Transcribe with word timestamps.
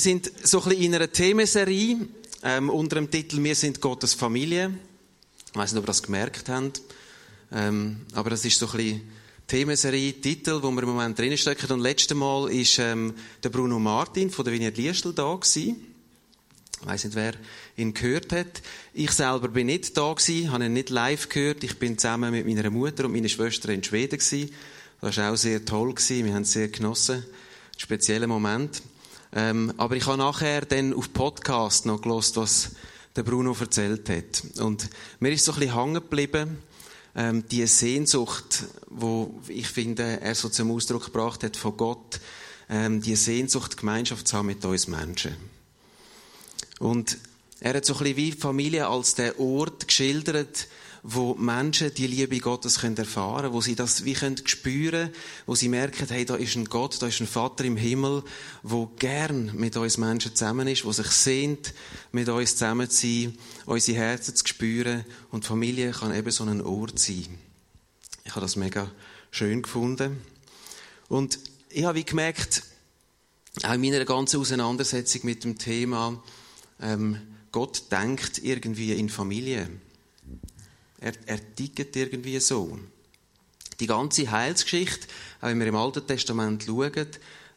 Wir 0.00 0.04
sind 0.04 0.32
so 0.44 0.62
ein 0.62 0.70
bisschen 0.70 0.84
in 0.84 0.94
einer 0.94 1.12
Themenserie 1.12 1.98
ähm, 2.42 2.70
unter 2.70 2.96
dem 2.96 3.10
Titel 3.10 3.44
Wir 3.44 3.54
sind 3.54 3.82
Gottes 3.82 4.14
Familie. 4.14 4.72
Ich 5.50 5.54
weiß 5.54 5.72
nicht, 5.72 5.78
ob 5.78 5.84
ihr 5.84 5.88
das 5.88 6.02
gemerkt 6.02 6.48
habt. 6.48 6.80
Ähm, 7.52 8.06
aber 8.14 8.30
das 8.30 8.42
ist 8.46 8.58
so 8.58 8.66
ein 8.68 8.76
bisschen 8.78 9.10
Themenserie, 9.46 10.14
Titel, 10.14 10.62
wo 10.62 10.70
wir 10.70 10.84
im 10.84 10.88
Moment 10.88 11.18
drinstecken. 11.18 11.70
Und 11.70 11.80
letztes 11.80 12.16
Mal 12.16 12.44
war 12.44 12.86
ähm, 12.86 13.12
der 13.42 13.50
Bruno 13.50 13.78
Martin 13.78 14.30
von 14.30 14.42
der 14.42 14.54
Vignette 14.54 14.80
Liestel 14.80 15.12
da 15.12 15.34
gewesen. 15.34 15.76
Ich 16.80 16.86
weiss 16.86 17.04
nicht, 17.04 17.14
wer 17.14 17.34
ihn 17.76 17.92
gehört 17.92 18.32
hat. 18.32 18.62
Ich 18.94 19.10
selber 19.10 19.48
bin 19.48 19.66
nicht 19.66 19.98
da 19.98 20.14
gewesen, 20.14 20.50
habe 20.50 20.64
ihn 20.64 20.72
nicht 20.72 20.88
live 20.88 21.28
gehört. 21.28 21.62
Ich 21.62 21.78
bin 21.78 21.98
zusammen 21.98 22.30
mit 22.30 22.46
meiner 22.46 22.70
Mutter 22.70 23.04
und 23.04 23.12
meiner 23.12 23.28
Schwester 23.28 23.68
in 23.68 23.84
Schweden 23.84 24.18
gewesen. 24.18 24.50
Das 25.02 25.18
war 25.18 25.30
auch 25.30 25.36
sehr 25.36 25.62
toll 25.62 25.92
gewesen. 25.92 26.24
Wir 26.24 26.32
haben 26.32 26.44
es 26.44 26.52
sehr 26.52 26.68
genossen. 26.68 27.16
Ein 27.16 27.80
spezieller 27.80 28.26
Moment. 28.26 28.80
Ähm, 29.32 29.72
aber 29.76 29.96
ich 29.96 30.06
habe 30.06 30.18
nachher 30.18 30.62
dann 30.62 30.92
auf 30.92 31.12
Podcast 31.12 31.86
noch 31.86 32.02
gelost, 32.02 32.36
was 32.36 32.72
der 33.16 33.22
Bruno 33.22 33.56
erzählt 33.58 34.08
hat. 34.08 34.42
Und 34.58 34.88
mir 35.20 35.32
ist 35.32 35.44
so 35.44 35.52
ein 35.52 35.60
bisschen 35.60 35.74
hängen 35.74 35.94
geblieben, 35.94 36.58
ähm, 37.14 37.46
die 37.48 37.66
Sehnsucht, 37.66 38.64
wo 38.88 39.40
ich 39.48 39.68
finde, 39.68 40.20
er 40.20 40.34
so 40.34 40.48
zum 40.48 40.70
Ausdruck 40.70 41.06
gebracht 41.06 41.42
hat 41.42 41.56
von 41.56 41.76
Gott, 41.76 42.20
ähm, 42.68 43.02
die 43.02 43.16
Sehnsucht, 43.16 43.76
Gemeinschaft 43.76 44.28
zu 44.28 44.36
haben 44.36 44.46
mit 44.46 44.64
uns 44.64 44.86
Menschen. 44.86 45.36
Und 46.78 47.18
er 47.60 47.74
hat 47.74 47.84
so 47.84 47.94
ein 47.94 47.98
bisschen 47.98 48.16
wie 48.16 48.32
Familie 48.32 48.86
als 48.86 49.14
der 49.14 49.38
Ort 49.38 49.86
geschildert, 49.86 50.66
wo 51.02 51.34
Menschen 51.34 51.92
die 51.94 52.06
Liebe 52.06 52.38
Gottes 52.38 52.80
können 52.80 52.96
erfahren 52.96 53.42
können, 53.42 53.54
wo 53.54 53.60
sie 53.60 53.74
das 53.74 54.04
wie 54.04 54.12
können 54.12 54.36
spüren 54.46 55.10
wo 55.46 55.54
sie 55.54 55.68
merken, 55.68 56.06
hey, 56.08 56.24
da 56.24 56.36
ist 56.36 56.56
ein 56.56 56.66
Gott, 56.66 57.00
da 57.00 57.06
ist 57.06 57.20
ein 57.20 57.26
Vater 57.26 57.64
im 57.64 57.76
Himmel, 57.76 58.22
wo 58.62 58.86
gern 58.98 59.52
mit 59.54 59.76
uns 59.76 59.98
Menschen 59.98 60.34
zusammen 60.34 60.68
ist, 60.68 60.84
wo 60.84 60.92
sich 60.92 61.06
sehnt, 61.08 61.72
mit 62.12 62.28
uns 62.28 62.56
zusammen 62.56 62.90
zu 62.90 63.06
sein, 63.06 63.38
unsere 63.66 63.98
Herzen 63.98 64.36
zu 64.36 64.46
spüren. 64.46 65.04
Und 65.30 65.46
Familie 65.46 65.92
kann 65.92 66.14
eben 66.14 66.30
so 66.30 66.44
ein 66.44 66.60
Ort 66.60 66.98
sein. 66.98 67.38
Ich 68.24 68.32
habe 68.32 68.42
das 68.42 68.56
mega 68.56 68.90
schön 69.30 69.62
gefunden. 69.62 70.20
Und 71.08 71.38
ich 71.70 71.84
habe 71.84 71.98
wie 71.98 72.04
gemerkt, 72.04 72.62
auch 73.62 73.72
in 73.72 73.80
meiner 73.80 74.04
ganzen 74.04 74.38
Auseinandersetzung 74.38 75.22
mit 75.24 75.44
dem 75.44 75.58
Thema, 75.58 76.22
ähm, 76.80 77.20
Gott 77.52 77.90
denkt 77.90 78.38
irgendwie 78.42 78.92
in 78.92 79.08
Familie. 79.08 79.68
Er, 81.00 81.12
er 81.26 81.54
tickt 81.54 81.96
irgendwie 81.96 82.38
so. 82.38 82.78
Die 83.80 83.86
ganze 83.86 84.30
Heilsgeschichte, 84.30 85.08
auch 85.40 85.48
wenn 85.48 85.58
wir 85.58 85.66
im 85.66 85.76
Alten 85.76 86.06
Testament 86.06 86.64
schauen, 86.64 87.06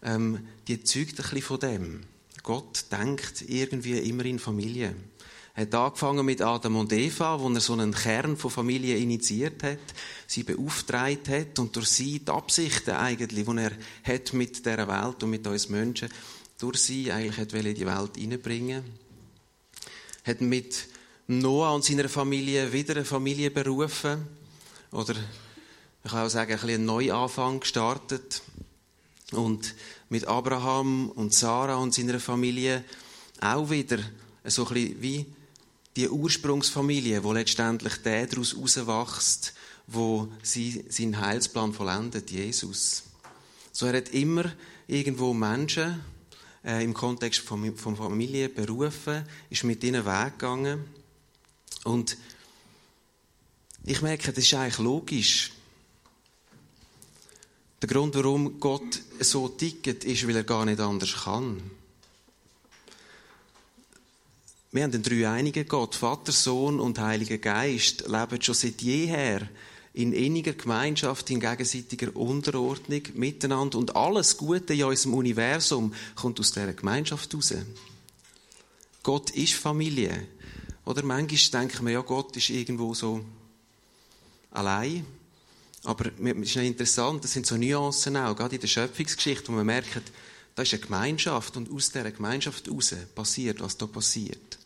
ähm, 0.04 0.48
die 0.68 0.84
zeugt 0.84 1.12
ein 1.12 1.16
bisschen 1.16 1.42
von 1.42 1.60
dem. 1.60 2.02
Gott 2.42 2.86
denkt 2.92 3.44
irgendwie 3.48 4.00
immer 4.00 4.26
in 4.26 4.40
Familie. 4.40 4.96
Er 5.56 5.64
hat 5.64 5.76
angefangen 5.76 6.26
mit 6.26 6.42
Adam 6.42 6.78
und 6.78 6.92
Eva, 6.92 7.40
wo 7.40 7.48
er 7.50 7.60
so 7.62 7.74
einen 7.74 7.94
Kern 7.94 8.38
von 8.38 8.50
Familie 8.50 8.98
initiiert 8.98 9.62
hat, 9.62 9.78
sie 10.26 10.42
beauftragt 10.42 11.30
hat 11.30 11.60
und 11.60 11.76
durch 11.76 11.90
sie 11.90 12.20
die 12.20 12.32
Absichten 12.32 12.96
eigentlich, 12.96 13.46
die 13.46 13.58
er 13.58 13.72
hat 14.04 14.34
mit 14.34 14.66
der 14.66 14.88
Welt 14.88 15.22
und 15.22 15.30
mit 15.30 15.46
uns 15.46 15.70
Menschen, 15.70 16.10
durch 16.58 16.80
sie 16.80 17.12
eigentlich 17.12 17.38
hat 17.38 17.52
die 17.52 17.86
Welt 17.86 18.18
hineinbringen. 18.18 19.03
Hat 20.24 20.42
mit 20.42 20.88
Noah 21.28 21.74
und 21.74 21.84
seiner 21.84 22.10
Familie 22.10 22.72
wieder 22.72 22.96
eine 22.96 23.06
Familie 23.06 23.52
berufen. 23.52 24.28
Oder 24.92 25.16
ich 26.04 26.12
kann 26.12 26.26
auch 26.26 26.30
sagen, 26.30 26.52
ein 26.52 26.60
bisschen 26.60 26.76
einen 26.76 26.86
Neuanfang 26.86 27.60
gestartet. 27.60 28.42
Und 29.32 29.74
mit 30.10 30.28
Abraham 30.28 31.10
und 31.10 31.34
Sarah 31.34 31.78
und 31.78 31.94
seiner 31.94 32.20
Familie 32.20 32.84
auch 33.42 33.70
wieder 33.70 34.00
so 34.44 34.68
ein 34.68 34.74
bisschen 34.74 35.02
wie 35.02 35.26
die 35.96 36.10
Ursprungsfamilie, 36.10 37.24
wo 37.24 37.34
letztendlich 37.34 37.98
der 37.98 38.28
daraus 38.28 38.54
herauswächst, 38.54 39.54
wo 39.88 40.28
sie 40.42 40.86
seinen 40.90 41.20
Heilsplan 41.20 41.74
vollendet, 41.74 42.32
Jesus. 42.32 43.04
So 43.72 43.86
er 43.88 43.98
hat 43.98 44.10
immer 44.10 44.46
irgendwo 44.88 45.34
Menschen 45.34 46.02
äh, 46.64 46.84
im 46.84 46.94
Kontext 46.94 47.42
von, 47.42 47.76
von 47.76 47.96
Familie 47.96 48.50
berufen, 48.50 49.28
ist 49.50 49.64
mit 49.64 49.84
ihnen 49.84 50.06
weggegangen 50.06 50.84
und 51.84 52.18
ich 53.86 54.02
merke, 54.02 54.32
das 54.32 54.44
ist 54.44 54.54
eigentlich 54.54 54.78
logisch. 54.78 55.52
Der 57.82 57.90
Grund, 57.90 58.16
warum 58.16 58.62
Gott 58.62 59.02
so 59.20 59.50
tickt, 59.50 60.06
ist, 60.06 60.26
weil 60.26 60.38
er 60.38 60.46
gar 60.46 60.64
nicht 60.64 60.80
anders 60.80 61.24
kann. 61.26 61.62
Wir 64.72 64.84
haben 64.84 64.92
den 64.92 65.04
dreieinigen 65.04 65.68
Gott, 65.68 65.96
Vater, 65.96 66.32
Sohn 66.32 66.80
und 66.80 66.98
Heiliger 66.98 67.38
Geist, 67.38 68.08
leben 68.08 68.42
schon 68.42 68.56
seit 68.56 68.82
jeher 68.82 69.50
in 69.94 70.12
inniger 70.12 70.54
Gemeinschaft, 70.54 71.30
in 71.30 71.40
gegenseitiger 71.40 72.16
Unterordnung 72.16 73.02
miteinander 73.14 73.78
und 73.78 73.96
alles 73.96 74.38
Gute 74.38 74.74
in 74.74 74.84
unserem 74.86 75.14
Universum 75.14 75.94
kommt 76.16 76.40
aus 76.40 76.52
dieser 76.52 76.74
Gemeinschaft 76.74 77.34
raus. 77.36 77.54
Gott 79.04 79.30
ist 79.32 79.54
Familie. 79.54 80.28
Oder 80.86 81.04
manchmal 81.04 81.62
denken 81.62 81.86
wir, 81.86 81.94
ja, 81.94 82.02
Gott 82.02 82.36
ist 82.36 82.50
irgendwo 82.50 82.94
so 82.94 83.24
allein. 84.52 85.06
Aber 85.84 86.06
es 86.08 86.38
ist 86.50 86.56
interessant, 86.56 87.24
das 87.24 87.34
sind 87.34 87.46
so 87.46 87.58
Nuancen 87.58 88.18
auch, 88.18 88.36
gerade 88.36 88.56
in 88.56 88.62
der 88.62 88.68
Schöpfungsgeschichte, 88.68 89.50
wo 89.50 89.52
man 89.52 89.66
merkt, 89.66 90.12
da 90.56 90.62
ist 90.62 90.74
eine 90.74 90.82
Gemeinschaft 90.82 91.58
und 91.58 91.70
aus 91.72 91.92
dieser 91.92 92.12
Gemeinschaft 92.12 92.68
heraus 92.68 92.96
passiert, 93.14 93.60
was 93.60 93.78
da 93.78 93.86
passiert. 93.86 94.60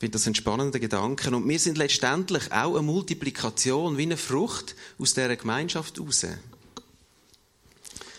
Ich 0.00 0.04
finde 0.04 0.16
das 0.16 0.26
ein 0.26 0.34
spannender 0.34 0.78
Gedanke. 0.78 1.28
Und 1.28 1.46
wir 1.46 1.58
sind 1.58 1.76
letztendlich 1.76 2.50
auch 2.50 2.72
eine 2.72 2.80
Multiplikation, 2.80 3.98
wie 3.98 4.04
eine 4.04 4.16
Frucht 4.16 4.74
aus 4.98 5.12
dieser 5.12 5.36
Gemeinschaft 5.36 5.98
heraus. 5.98 6.24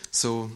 So, 0.08 0.48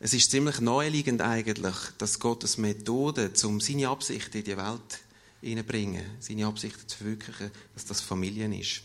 es 0.00 0.12
ist 0.12 0.32
ziemlich 0.32 0.58
naheliegend 0.58 1.22
eigentlich, 1.22 1.76
dass 1.98 2.18
Gottes 2.18 2.58
Methode, 2.58 3.30
um 3.44 3.60
seine 3.60 3.88
Absichten 3.88 4.38
in 4.38 4.44
die 4.44 4.56
Welt 4.56 4.98
hineinbringen, 5.40 6.04
seine 6.18 6.46
Absichten 6.46 6.88
zu 6.88 6.96
verwirklichen, 6.96 7.52
dass 7.74 7.84
das 7.84 8.00
Familien 8.00 8.54
ist. 8.54 8.82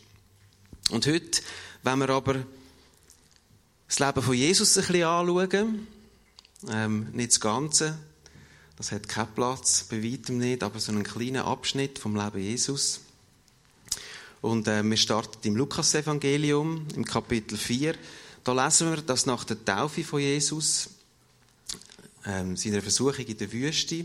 Und 0.92 1.08
heute, 1.08 1.42
wenn 1.82 1.98
wir 1.98 2.10
aber 2.10 2.46
das 3.88 3.98
Leben 3.98 4.22
von 4.22 4.36
Jesus 4.36 4.78
ein 4.78 4.86
bisschen 4.86 5.04
anschauen, 5.04 5.88
ähm, 6.70 7.08
nicht 7.14 7.32
das 7.32 7.40
Ganze, 7.40 7.98
das 8.82 8.92
hat 8.92 9.08
keinen 9.08 9.36
Platz, 9.36 9.86
bei 9.88 10.04
weitem 10.04 10.40
nicht, 10.40 10.64
aber 10.64 10.80
so 10.80 10.92
einen 10.92 11.04
kleinen 11.04 11.44
Abschnitt 11.44 12.00
vom 12.00 12.16
Leben 12.16 12.40
Jesus. 12.40 13.02
Und 14.42 14.68
äh, 14.68 14.82
wir 14.82 14.98
starten 14.98 15.48
im 15.48 15.56
Lukas-Evangelium, 15.56 16.88
im 16.96 17.06
Kapitel 17.06 17.60
4. 17.60 17.94
Da 18.44 18.66
lesen 18.66 18.90
wir, 18.90 19.04
dass 19.04 19.28
nach 19.28 19.44
der 19.44 19.64
Taufe 19.64 20.04
von 20.04 20.20
Jesus 20.20 20.90
ähm, 22.26 22.58
seiner 22.58 22.82
Versuchung 22.82 23.24
in 23.24 23.38
der 23.38 23.52
Wüste, 23.52 24.04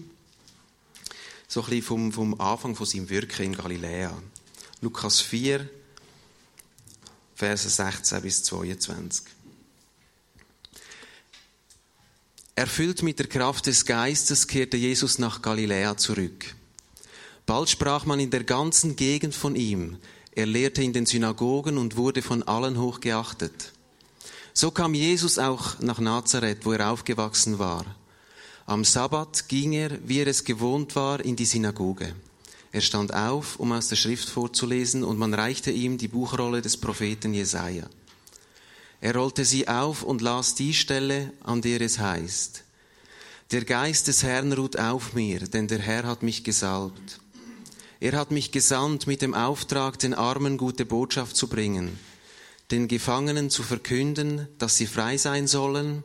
so 1.48 1.62
ein 1.62 1.70
bisschen 1.70 1.82
vom, 1.82 2.12
vom 2.12 2.38
Anfang 2.38 2.76
von 2.76 2.84
seinem 2.84 3.08
Wirken 3.08 3.46
in 3.46 3.56
Galiläa. 3.56 4.12
Lukas 4.82 5.22
4, 5.22 5.66
Verse 7.34 7.66
16 7.66 8.20
bis 8.20 8.42
22. 8.42 9.24
Erfüllt 12.58 13.02
mit 13.02 13.18
der 13.18 13.26
Kraft 13.26 13.66
des 13.66 13.84
Geistes 13.84 14.46
kehrte 14.46 14.78
Jesus 14.78 15.18
nach 15.18 15.42
Galiläa 15.42 15.98
zurück. 15.98 16.54
Bald 17.44 17.68
sprach 17.68 18.06
man 18.06 18.18
in 18.18 18.30
der 18.30 18.44
ganzen 18.44 18.96
Gegend 18.96 19.34
von 19.34 19.56
ihm. 19.56 19.98
Er 20.32 20.46
lehrte 20.46 20.82
in 20.82 20.94
den 20.94 21.04
Synagogen 21.04 21.76
und 21.76 21.98
wurde 21.98 22.22
von 22.22 22.42
allen 22.44 22.80
hochgeachtet. 22.80 23.72
So 24.54 24.70
kam 24.70 24.94
Jesus 24.94 25.38
auch 25.38 25.78
nach 25.80 25.98
Nazareth, 25.98 26.64
wo 26.64 26.72
er 26.72 26.90
aufgewachsen 26.90 27.58
war. 27.58 27.84
Am 28.64 28.84
Sabbat 28.84 29.50
ging 29.50 29.74
er, 29.74 29.90
wie 30.08 30.20
er 30.20 30.26
es 30.26 30.42
gewohnt 30.42 30.96
war, 30.96 31.22
in 31.22 31.36
die 31.36 31.44
Synagoge. 31.44 32.14
Er 32.72 32.80
stand 32.80 33.12
auf, 33.12 33.60
um 33.60 33.72
aus 33.72 33.88
der 33.88 33.96
Schrift 33.96 34.30
vorzulesen, 34.30 35.04
und 35.04 35.18
man 35.18 35.34
reichte 35.34 35.70
ihm 35.70 35.98
die 35.98 36.08
Buchrolle 36.08 36.62
des 36.62 36.78
Propheten 36.78 37.34
Jesaja. 37.34 37.86
Er 39.00 39.14
rollte 39.14 39.44
sie 39.44 39.68
auf 39.68 40.02
und 40.02 40.22
las 40.22 40.54
die 40.54 40.74
Stelle, 40.74 41.32
an 41.42 41.62
der 41.62 41.80
es 41.80 41.98
heißt: 41.98 42.64
Der 43.50 43.64
Geist 43.64 44.08
des 44.08 44.22
Herrn 44.22 44.52
ruht 44.52 44.78
auf 44.78 45.12
mir, 45.14 45.40
denn 45.40 45.68
der 45.68 45.78
Herr 45.78 46.04
hat 46.04 46.22
mich 46.22 46.44
gesalbt. 46.44 47.20
Er 48.00 48.12
hat 48.12 48.30
mich 48.30 48.52
gesandt 48.52 49.06
mit 49.06 49.22
dem 49.22 49.34
Auftrag, 49.34 49.98
den 49.98 50.14
Armen 50.14 50.58
gute 50.58 50.84
Botschaft 50.84 51.36
zu 51.36 51.48
bringen, 51.48 51.98
den 52.70 52.88
Gefangenen 52.88 53.48
zu 53.48 53.62
verkünden, 53.62 54.48
dass 54.58 54.76
sie 54.76 54.86
frei 54.86 55.16
sein 55.16 55.46
sollen, 55.46 56.04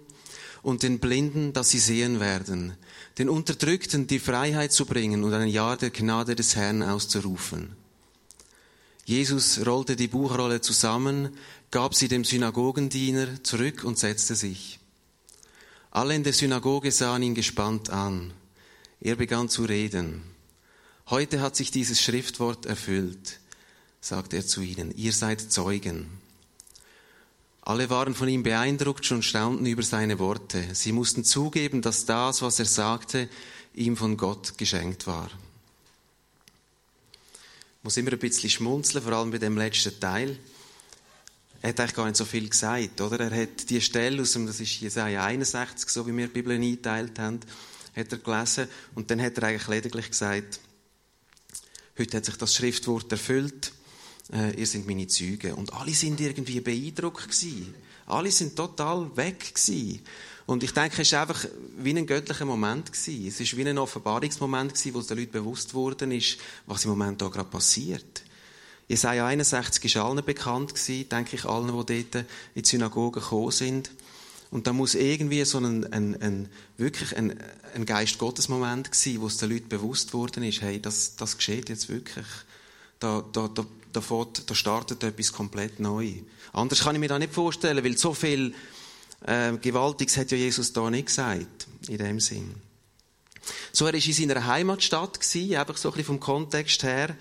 und 0.64 0.84
den 0.84 1.00
Blinden, 1.00 1.54
dass 1.54 1.70
sie 1.70 1.80
sehen 1.80 2.20
werden, 2.20 2.74
den 3.18 3.30
Unterdrückten 3.30 4.08
die 4.08 4.20
Freiheit 4.20 4.72
zu 4.72 4.86
bringen 4.86 5.24
und 5.24 5.34
ein 5.34 5.48
Jahr 5.48 5.76
der 5.76 5.90
Gnade 5.90 6.36
des 6.36 6.56
Herrn 6.56 6.84
auszurufen. 6.84 7.76
Jesus 9.06 9.66
rollte 9.66 9.96
die 9.96 10.08
Buchrolle 10.08 10.62
zusammen, 10.62 11.36
gab 11.72 11.96
sie 11.96 12.10
dem 12.10 12.26
Synagogendiener 12.26 13.44
zurück 13.44 13.86
und 13.86 13.98
setzte 13.98 14.36
sich. 14.36 14.80
Alle 15.90 16.16
in 16.16 16.24
der 16.24 16.34
Synagoge 16.34 16.92
sahen 16.92 17.24
ihn 17.24 17.36
gespannt 17.36 17.90
an. 17.90 18.34
Er 19.00 19.16
begann 19.16 19.50
zu 19.50 19.64
reden. 19.64 20.24
Heute 21.10 21.42
hat 21.42 21.56
sich 21.56 21.72
dieses 21.72 22.02
Schriftwort 22.02 22.66
erfüllt, 22.66 23.40
sagte 24.00 24.38
er 24.38 24.46
zu 24.46 24.62
ihnen. 24.62 24.96
Ihr 24.96 25.14
seid 25.14 25.52
Zeugen. 25.52 26.08
Alle 27.62 27.90
waren 27.90 28.16
von 28.16 28.28
ihm 28.28 28.44
beeindruckt 28.44 29.10
und 29.12 29.24
staunten 29.24 29.66
über 29.66 29.84
seine 29.84 30.20
Worte. 30.20 30.64
Sie 30.74 30.92
mussten 30.92 31.24
zugeben, 31.24 31.82
dass 31.82 32.06
das, 32.06 32.42
was 32.42 32.60
er 32.60 32.66
sagte, 32.66 33.30
ihm 33.74 33.96
von 33.96 34.18
Gott 34.18 34.58
geschenkt 34.58 35.08
war. 35.08 35.30
Ich 37.78 37.84
muss 37.84 37.98
immer 37.98 38.12
ein 38.12 38.20
bisschen 38.20 38.50
schmunzeln, 38.50 39.04
vor 39.04 39.14
allem 39.14 39.32
bei 39.32 39.38
dem 39.38 39.58
letzten 39.58 40.00
Teil. 40.00 40.38
Er 41.62 41.70
hat 41.70 41.80
eigentlich 41.80 41.96
gar 41.96 42.06
nicht 42.06 42.18
so 42.18 42.26
viel 42.26 42.50
gesagt, 42.50 43.02
oder? 43.02 43.20
Er 43.20 43.44
hat 43.44 43.70
die 43.70 43.82
Stelle 43.82 44.22
aus 44.22 44.34
dem, 44.34 44.48
das 44.48 44.60
ist 44.60 44.80
Jesaja 44.80 45.24
61, 45.26 45.90
so 45.90 46.08
wie 46.08 46.16
wir 46.16 46.28
die 46.28 46.34
Bibel 46.34 46.56
eingeteilt 46.56 47.20
haben, 47.20 47.40
hat 47.96 48.12
er 48.12 48.18
gelesen 48.18 48.68
und 48.96 49.12
dann 49.12 49.22
hat 49.22 49.38
er 49.38 49.44
eigentlich 49.44 49.68
lediglich 49.68 50.10
gesagt, 50.10 50.60
heute 51.98 52.18
hat 52.18 52.26
sich 52.26 52.38
das 52.38 52.56
Schriftwort 52.56 53.12
erfüllt, 53.12 53.74
äh, 54.34 54.60
ihr 54.60 54.66
seid 54.66 54.88
meine 54.88 55.08
Zeugen. 55.08 55.54
Und 55.54 55.74
alle 55.74 55.94
sind 55.94 56.20
irgendwie 56.20 56.62
beeindruckt 56.62 57.24
gewesen. 57.24 57.76
Alle 58.08 58.32
sind 58.32 58.56
total 58.56 59.16
weg 59.16 59.54
gewesen. 59.54 60.02
Und 60.46 60.64
ich 60.64 60.72
denke, 60.74 61.02
es 61.02 61.12
war 61.12 61.22
einfach 61.22 61.46
wie 61.78 61.98
ein 61.98 62.06
göttlicher 62.06 62.46
Moment 62.46 62.92
gewesen. 62.92 63.28
Es 63.28 63.40
war 63.40 63.58
wie 63.58 63.70
ein 63.70 63.78
Offenbarungsmoment 63.78 64.74
gewesen, 64.74 64.94
wo 64.94 65.00
es 65.00 65.08
den 65.08 65.18
Leuten 65.18 65.32
bewusst 65.32 65.74
worden 65.74 66.12
ist, 66.12 66.38
was 66.66 66.84
im 66.86 66.92
Moment 66.92 67.22
da 67.22 67.28
gerade 67.28 67.50
passiert. 67.50 68.24
Jesaja 68.92 69.26
61 69.26 69.86
ist 69.86 69.96
allen 69.96 70.24
bekannt 70.26 70.76
gewesen, 70.76 71.08
denke 71.08 71.38
ich, 71.38 71.46
allen, 71.46 71.68
die 71.68 72.04
dort 72.04 72.26
in 72.56 72.62
die 72.62 72.68
Synagoge 72.68 73.22
gekommen 73.22 73.52
sind. 73.52 73.90
Und 74.50 74.68
da 74.68 74.74
muss 74.74 74.96
irgendwie 74.96 75.46
so 75.46 75.60
ein, 75.60 75.86
ein, 75.94 76.22
ein 76.22 76.50
wirklich 76.76 77.16
ein, 77.16 77.40
ein 77.74 77.86
Geist 77.86 78.18
Gottes 78.18 78.50
Moment 78.50 78.92
gewesen, 78.92 79.22
wo 79.22 79.28
es 79.28 79.38
den 79.38 79.50
Leuten 79.50 79.70
bewusst 79.70 80.14
worden 80.14 80.44
ist, 80.44 80.62
hey, 80.62 80.82
das, 80.82 81.16
das 81.16 81.38
geschieht 81.38 81.70
jetzt 81.70 81.88
wirklich. 81.88 82.26
Da, 83.00 83.24
da, 83.32 83.48
da, 83.48 83.66
da, 83.94 84.02
fährt, 84.02 84.50
da 84.50 84.54
startet 84.54 85.02
etwas 85.06 85.32
komplett 85.32 85.80
neu. 85.80 86.12
Anders 86.52 86.82
kann 86.82 86.94
ich 86.94 87.00
mir 87.00 87.08
das 87.08 87.20
nicht 87.20 87.34
vorstellen, 87.34 87.86
weil 87.86 87.98
so 87.98 88.14
viel 88.14 88.54
äh, 89.26 89.54
Gewaltiges 89.54 90.18
hat 90.18 90.32
ja 90.32 90.38
Jesus 90.38 90.74
da 90.74 90.90
nicht 90.90 91.06
gesagt, 91.06 91.68
in 91.88 91.98
dem 91.98 92.20
Sinn. 92.20 92.56
So, 93.72 93.86
er 93.86 93.94
war 93.94 94.06
in 94.06 94.14
seiner 94.14 94.46
Heimatstadt, 94.48 95.22
gewesen, 95.22 95.56
einfach 95.56 95.78
so 95.78 95.88
ein 95.88 95.92
bisschen 95.94 96.08
vom 96.08 96.20
Kontext 96.20 96.84
her. 96.84 97.16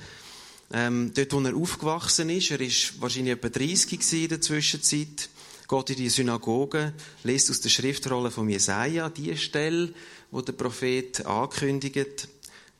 Ähm, 0.73 1.13
dort, 1.15 1.33
wo 1.33 1.41
er 1.41 1.57
aufgewachsen 1.57 2.31
ist, 2.31 2.51
er 2.53 2.61
ist 2.61 3.01
wahrscheinlich 3.01 3.35
etwa 3.35 3.49
30 3.49 4.13
in 4.13 4.29
der 4.29 4.41
Zwischenzeit, 4.41 5.29
geht 5.69 5.91
in 5.91 5.97
die 5.97 6.09
Synagoge, 6.09 6.93
liest 7.25 7.51
aus 7.51 7.61
der 7.61 7.71
Schriftrolle 7.71 8.31
von 8.31 8.49
Jesaja 8.49 9.09
die 9.09 9.37
Stelle, 9.37 9.93
wo 10.31 10.41
der 10.41 10.53
Prophet 10.53 11.27
ankündigt, 11.27 12.29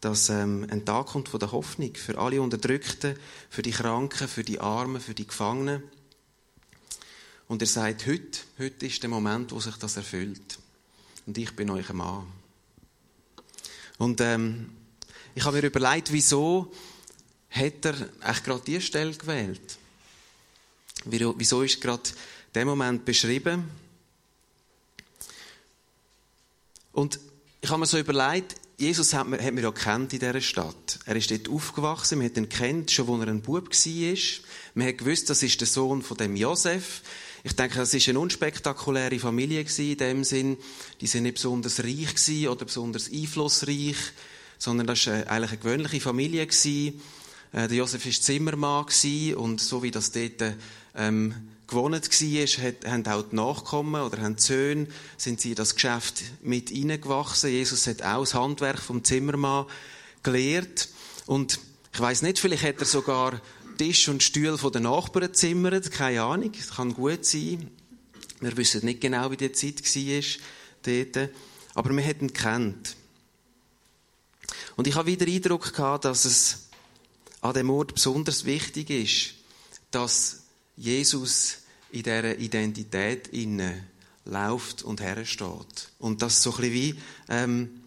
dass 0.01 0.29
ähm, 0.31 0.67
ein 0.71 0.85
Tag 0.85 1.07
kommt 1.09 1.29
von 1.29 1.41
der 1.41 1.53
Hoffnung 1.53 1.95
für 1.95 2.17
alle 2.19 2.41
Unterdrückten, 2.41 3.17
für 3.51 3.63
die 3.63 3.73
Kranken, 3.73 4.29
für 4.29 4.45
die 4.45 4.61
Armen, 4.61 5.01
für 5.01 5.15
die 5.15 5.27
Gefangenen. 5.27 5.83
Und 7.49 7.61
er 7.61 7.69
sagt, 7.69 8.07
heute, 8.07 8.39
heute 8.59 8.87
ist 8.87 9.03
der 9.03 9.11
Moment, 9.11 9.51
wo 9.51 9.59
sich 9.59 9.75
das 9.77 9.97
erfüllt. 9.97 10.59
Und 11.27 11.37
ich 11.37 11.55
bin 11.57 11.69
euch 11.71 11.91
ein 11.91 11.97
Mann. 11.97 12.27
Und 13.99 14.21
ähm, 14.21 14.71
ich 15.35 15.45
habe 15.45 15.61
mir 15.61 15.67
überlegt, 15.67 16.13
wieso 16.13 16.73
hat 17.51 17.85
er 17.85 17.95
eigentlich 18.21 18.43
gerade 18.45 18.63
diese 18.67 18.81
Stelle 18.81 19.13
gewählt? 19.13 19.79
Wieso 21.05 21.63
ist 21.63 21.81
gerade 21.81 22.03
der 22.55 22.65
Moment 22.65 23.05
beschrieben? 23.05 23.71
Und 26.93 27.19
ich 27.61 27.71
habe 27.71 27.81
mir 27.81 27.87
so 27.87 27.99
überlegt, 27.99 28.57
Jesus 28.79 29.13
hat 29.13 29.29
man, 29.29 29.43
hat 29.43 29.53
man 29.53 29.63
ja 29.63 29.71
kennt 29.73 30.13
in 30.15 30.21
dieser 30.21 30.41
Stadt. 30.41 30.99
Er 31.05 31.15
ist 31.15 31.31
dort 31.31 31.49
aufgewachsen, 31.49 32.19
man 32.19 32.29
hat 32.29 32.37
ihn 32.39 32.49
kennt, 32.49 32.91
schon 32.91 33.09
als 33.11 33.27
er 33.27 33.29
ein 33.29 33.43
Bub 33.43 33.71
war. 33.71 34.19
Man 34.75 34.87
hat 34.87 34.99
gewusst, 34.99 35.29
das 35.29 35.43
ist 35.43 35.61
der 35.61 35.69
Sohn 35.69 36.03
von 36.03 36.17
dem 36.17 36.35
Josef. 36.35 37.03
Ich 37.43 37.53
denke, 37.55 37.77
das 37.77 37.95
ist 37.95 38.09
eine 38.09 38.19
unspektakuläre 38.19 39.19
Familie 39.19 39.65
in 39.79 39.97
dem 39.97 40.25
Sinn. 40.25 40.57
Die 41.01 41.07
sind 41.07 41.25
nicht 41.25 41.35
besonders 41.35 41.83
reich 41.83 42.49
oder 42.49 42.65
besonders 42.65 43.11
einflussreich, 43.11 43.97
sondern 44.59 44.87
das 44.87 45.07
war 45.07 45.27
eigentlich 45.27 45.51
eine 45.51 45.59
gewöhnliche 45.59 46.01
Familie 46.01 46.47
äh, 47.53 47.69
Der 47.69 47.77
Josef 47.77 48.05
war 48.05 48.13
Zimmermann 48.13 48.87
und 49.37 49.61
so 49.61 49.83
wie 49.83 49.91
das 49.91 50.13
dort 50.13 50.55
ähm, 50.95 51.35
gewohnt 51.67 51.95
war, 51.95 52.91
haben 52.91 53.07
auch 53.07 53.23
die 53.23 53.37
Nachkommen 53.37 54.03
oder 54.03 54.23
haben 54.23 54.37
die 54.37 54.43
Söhne, 54.43 54.87
sind 55.17 55.41
sie 55.41 55.51
in 55.51 55.55
das 55.55 55.75
Geschäft 55.75 56.23
mit 56.43 56.71
hineingewachsen. 56.71 57.51
Jesus 57.51 57.87
hat 57.87 58.03
auch 58.03 58.21
das 58.21 58.35
Handwerk 58.35 58.81
vom 58.81 59.05
Zimmermann 59.05 59.67
gelehrt. 60.23 60.89
Und 61.27 61.61
ich 61.93 62.01
weiß 62.01 62.23
nicht, 62.23 62.39
vielleicht 62.39 62.65
hat 62.65 62.79
er 62.79 62.87
sogar 62.87 63.41
Tisch 63.79 64.09
und 64.09 64.23
Stühle 64.23 64.59
von 64.59 64.73
den 64.73 64.83
Nachbarn 64.83 65.29
gezimmert. 65.29 65.91
Keine 65.91 66.23
Ahnung. 66.23 66.53
Das 66.53 66.77
kann 66.77 66.93
gut 66.93 67.25
sein. 67.25 67.71
Wir 68.41 68.57
wissen 68.57 68.85
nicht 68.85 69.01
genau, 69.01 69.31
wie 69.31 69.37
die 69.37 69.53
Zeit 69.53 69.83
war 69.83 70.25
dort. 70.83 71.31
Aber 71.75 71.91
wir 71.91 72.03
hätten 72.03 72.27
ihn 72.27 72.33
kennt. 72.33 72.97
Und 74.77 74.87
ich 74.87 74.97
habe 74.97 75.07
wieder 75.07 75.25
den 75.25 75.37
Eindruck 75.37 75.73
gehabt, 75.73 76.05
dass 76.05 76.25
es 76.25 76.70
an 77.41 77.55
dem 77.55 77.71
Ort 77.71 77.95
besonders 77.95 78.45
wichtig 78.45 78.91
ist, 78.91 79.35
dass 79.91 80.43
Jesus 80.77 81.59
in 81.91 82.03
dieser 82.03 82.39
Identität 82.39 83.29
inne 83.29 83.85
läuft 84.25 84.83
und 84.83 85.01
hersteht. 85.01 85.89
Und 85.99 86.23
das 86.23 86.43
so 86.43 86.51
ein 86.51 86.57
bisschen 86.57 86.73
wie 86.73 86.95
ähm, 87.29 87.81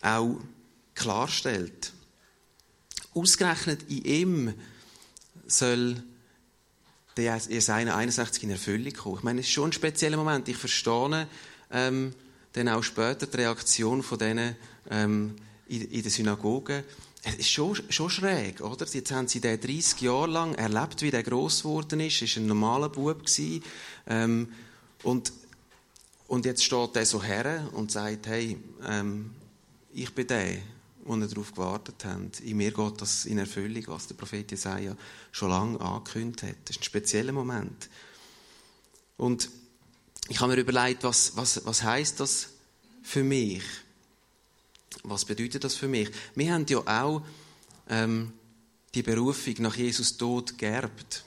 auch 0.00 0.40
klarstellt. 0.94 1.92
Ausgerechnet 3.14 3.82
in 3.88 4.04
ihm 4.04 4.54
soll 5.46 6.02
der 7.16 7.36
Jesaja 7.36 7.94
61 7.94 8.44
in 8.44 8.50
Erfüllung 8.50 8.92
kommen. 8.92 9.16
Ich 9.16 9.22
meine, 9.22 9.40
es 9.40 9.46
ist 9.46 9.52
schon 9.52 9.70
ein 9.70 9.72
spezieller 9.72 10.16
Moment. 10.16 10.48
Ich 10.48 10.56
verstehe 10.56 11.26
ähm, 11.70 12.14
dann 12.52 12.68
auch 12.68 12.82
später 12.82 13.26
die 13.26 13.36
Reaktion 13.36 14.02
von 14.02 14.18
denen 14.18 14.56
ähm, 14.90 15.36
in, 15.68 15.90
in 15.90 16.02
der 16.02 16.10
Synagoge. 16.10 16.84
Es 17.22 17.34
ist 17.34 17.50
schon, 17.50 17.78
schon 17.90 18.08
schräg, 18.08 18.60
oder? 18.60 18.86
Jetzt 18.86 19.12
haben 19.12 19.28
sie 19.28 19.40
den 19.40 19.60
30 19.60 20.00
Jahre 20.00 20.26
lang 20.26 20.54
erlebt, 20.54 21.02
wie 21.02 21.10
der 21.10 21.22
gross 21.22 21.62
geworden 21.62 22.00
ist. 22.00 22.22
Er 22.22 22.28
war 22.28 22.42
ein 22.42 22.46
normaler 22.46 22.88
Bub. 22.88 23.22
Ähm, 24.06 24.48
und, 25.02 25.32
und 26.28 26.46
jetzt 26.46 26.64
steht 26.64 26.96
er 26.96 27.04
so 27.04 27.22
her 27.22 27.68
und 27.74 27.92
sagt, 27.92 28.26
hey, 28.26 28.56
ähm, 28.86 29.32
ich 29.92 30.14
bin 30.14 30.26
der 30.26 30.58
wo 31.04 31.16
wir 31.16 31.26
darauf 31.26 31.52
gewartet 31.52 32.04
haben. 32.04 32.30
In 32.44 32.56
mir 32.56 32.70
geht 32.70 33.00
das 33.00 33.24
in 33.24 33.38
Erfüllung, 33.38 33.84
was 33.88 34.06
der 34.06 34.14
Prophet 34.14 34.50
Jesaja 34.50 34.96
schon 35.32 35.50
lange 35.50 35.80
angekündigt 35.80 36.42
hat. 36.42 36.56
Das 36.64 36.76
ist 36.76 36.82
ein 36.82 36.84
spezieller 36.84 37.32
Moment. 37.32 37.88
Und 39.16 39.48
ich 40.28 40.40
habe 40.40 40.54
mir 40.54 40.60
überlegt, 40.60 41.02
was, 41.04 41.36
was, 41.36 41.64
was 41.64 41.82
heißt 41.82 42.20
das 42.20 42.50
für 43.02 43.24
mich? 43.24 43.62
Was 45.04 45.24
bedeutet 45.24 45.64
das 45.64 45.74
für 45.74 45.88
mich? 45.88 46.10
Wir 46.34 46.52
haben 46.52 46.66
ja 46.68 46.78
auch 46.78 47.22
ähm, 47.88 48.32
die 48.94 49.02
Berufung 49.02 49.54
nach 49.58 49.76
Jesus 49.76 50.16
Tod 50.16 50.58
geerbt. 50.58 51.24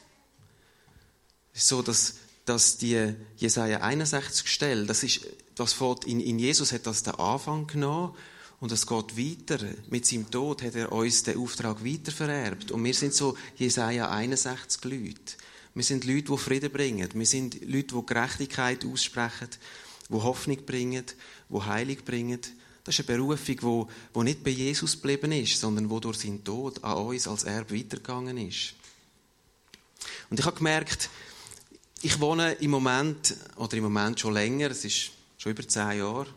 Es 1.54 1.64
ist 1.64 1.68
so, 1.68 1.82
dass, 1.82 2.16
dass 2.46 2.78
die 2.78 3.14
Jesaja 3.38 3.80
61 3.82 4.48
Stelle, 4.48 4.86
das 4.86 5.04
ist, 5.04 5.28
das 5.56 5.76
in, 6.06 6.20
in 6.20 6.40
Jesus 6.40 6.72
hat 6.72 6.88
das 6.88 7.04
den 7.04 7.16
Anfang 7.16 7.68
genommen 7.68 8.16
und 8.60 8.72
es 8.72 8.88
geht 8.88 9.18
weiter. 9.18 9.60
Mit 9.90 10.06
seinem 10.06 10.30
Tod 10.32 10.64
hat 10.64 10.76
er 10.76 10.92
uns 10.92 11.24
den 11.24 11.38
Auftrag 11.38 11.84
weitervererbt. 11.86 12.72
Und 12.72 12.84
wir 12.84 12.94
sind 12.94 13.14
so 13.14 13.38
Jesaja 13.58 14.10
61 14.10 14.84
Leute. 14.86 15.36
Wir 15.76 15.84
sind 15.84 16.06
Leute, 16.06 16.32
die 16.32 16.38
Frieden 16.38 16.72
bringen. 16.72 17.10
Wir 17.14 17.26
sind 17.26 17.56
Leute, 17.66 17.96
die 17.96 18.06
Gerechtigkeit 18.06 18.86
aussprechen, 18.86 19.50
die 20.10 20.14
Hoffnung 20.14 20.66
bringen, 20.66 21.04
die 21.50 21.62
Heilung 21.62 21.98
bringen. 22.06 22.40
Das 22.84 23.00
ist 23.00 23.10
eine 23.10 23.18
Berufung, 23.18 23.56
die, 23.56 24.20
die 24.20 24.24
nicht 24.24 24.44
bei 24.44 24.52
Jesus 24.52 24.94
geblieben 24.94 25.32
ist, 25.32 25.60
sondern 25.60 25.88
die 25.88 26.00
durch 26.02 26.18
seinen 26.18 26.44
Tod 26.44 26.84
an 26.84 26.98
uns 26.98 27.28
als 27.28 27.44
Erb 27.44 27.72
weitergegangen 27.72 28.38
ist. 28.38 28.74
Und 30.30 30.40
ich 30.40 30.46
habe 30.46 30.58
gemerkt, 30.58 31.10
ich 32.02 32.20
wohne 32.20 32.54
im 32.54 32.72
Moment, 32.72 33.36
oder 33.56 33.78
im 33.78 33.84
Moment 33.84 34.20
schon 34.20 34.34
länger, 34.34 34.72
es 34.72 34.84
ist 34.84 35.12
schon 35.38 35.54
über 35.54 35.66
zehn 35.66 36.00
Jahre, 36.00 36.28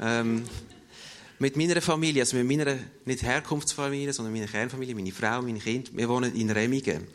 ähm, 0.00 0.44
mit 1.38 1.56
meiner 1.56 1.80
Familie, 1.82 2.22
also 2.22 2.36
mit 2.36 2.46
meiner, 2.46 2.78
nicht 3.04 3.22
Herkunftsfamilie, 3.22 4.12
sondern 4.12 4.32
meiner 4.32 4.46
Kernfamilie, 4.46 4.94
meine 4.94 5.12
Frau, 5.12 5.42
meine 5.42 5.58
Kinder, 5.58 5.90
wir 5.92 6.08
wohnen 6.08 6.34
in 6.34 6.50
Remigen. 6.50 7.06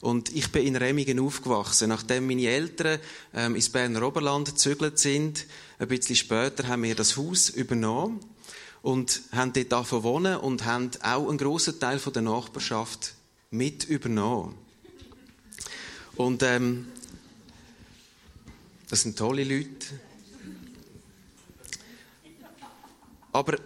Und 0.00 0.34
ich 0.34 0.52
bin 0.52 0.66
in 0.66 0.76
Remigen 0.76 1.18
aufgewachsen. 1.18 1.88
Nachdem 1.88 2.26
meine 2.26 2.46
Eltern 2.46 3.00
ähm, 3.34 3.56
ins 3.56 3.68
Berner 3.68 4.06
Oberland 4.06 4.48
gezügelt 4.48 4.98
sind, 4.98 5.46
ein 5.78 5.88
bisschen 5.88 6.16
später 6.16 6.68
haben 6.68 6.84
wir 6.84 6.94
das 6.94 7.16
Haus 7.16 7.48
übernommen 7.48 8.20
und 8.82 9.22
haben 9.32 9.52
dort 9.52 9.72
davon 9.72 10.02
wohnen 10.04 10.36
und 10.36 10.64
haben 10.64 10.90
auch 11.02 11.28
einen 11.28 11.38
grossen 11.38 11.80
Teil 11.80 11.98
von 11.98 12.12
der 12.12 12.22
Nachbarschaft 12.22 13.14
mit 13.50 13.84
übernommen. 13.84 14.54
Und 16.16 16.42
ähm, 16.42 16.86
das 18.88 19.02
sind 19.02 19.18
tolle 19.18 19.44
Leute. 19.44 19.86
Aber 23.32 23.56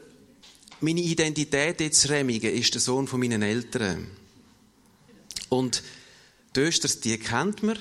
meine 0.81 1.01
Identität 1.01 1.81
jetzt 1.81 2.09
Remigen 2.09 2.53
ist 2.53 2.75
der 2.75 2.81
Sohn 2.81 3.07
von 3.07 3.21
meinen 3.21 3.43
Eltern. 3.43 4.07
Und 5.49 5.83
die 6.55 6.61
Östers, 6.61 7.01
die 7.01 7.19
kennt 7.19 7.63
man. 7.63 7.79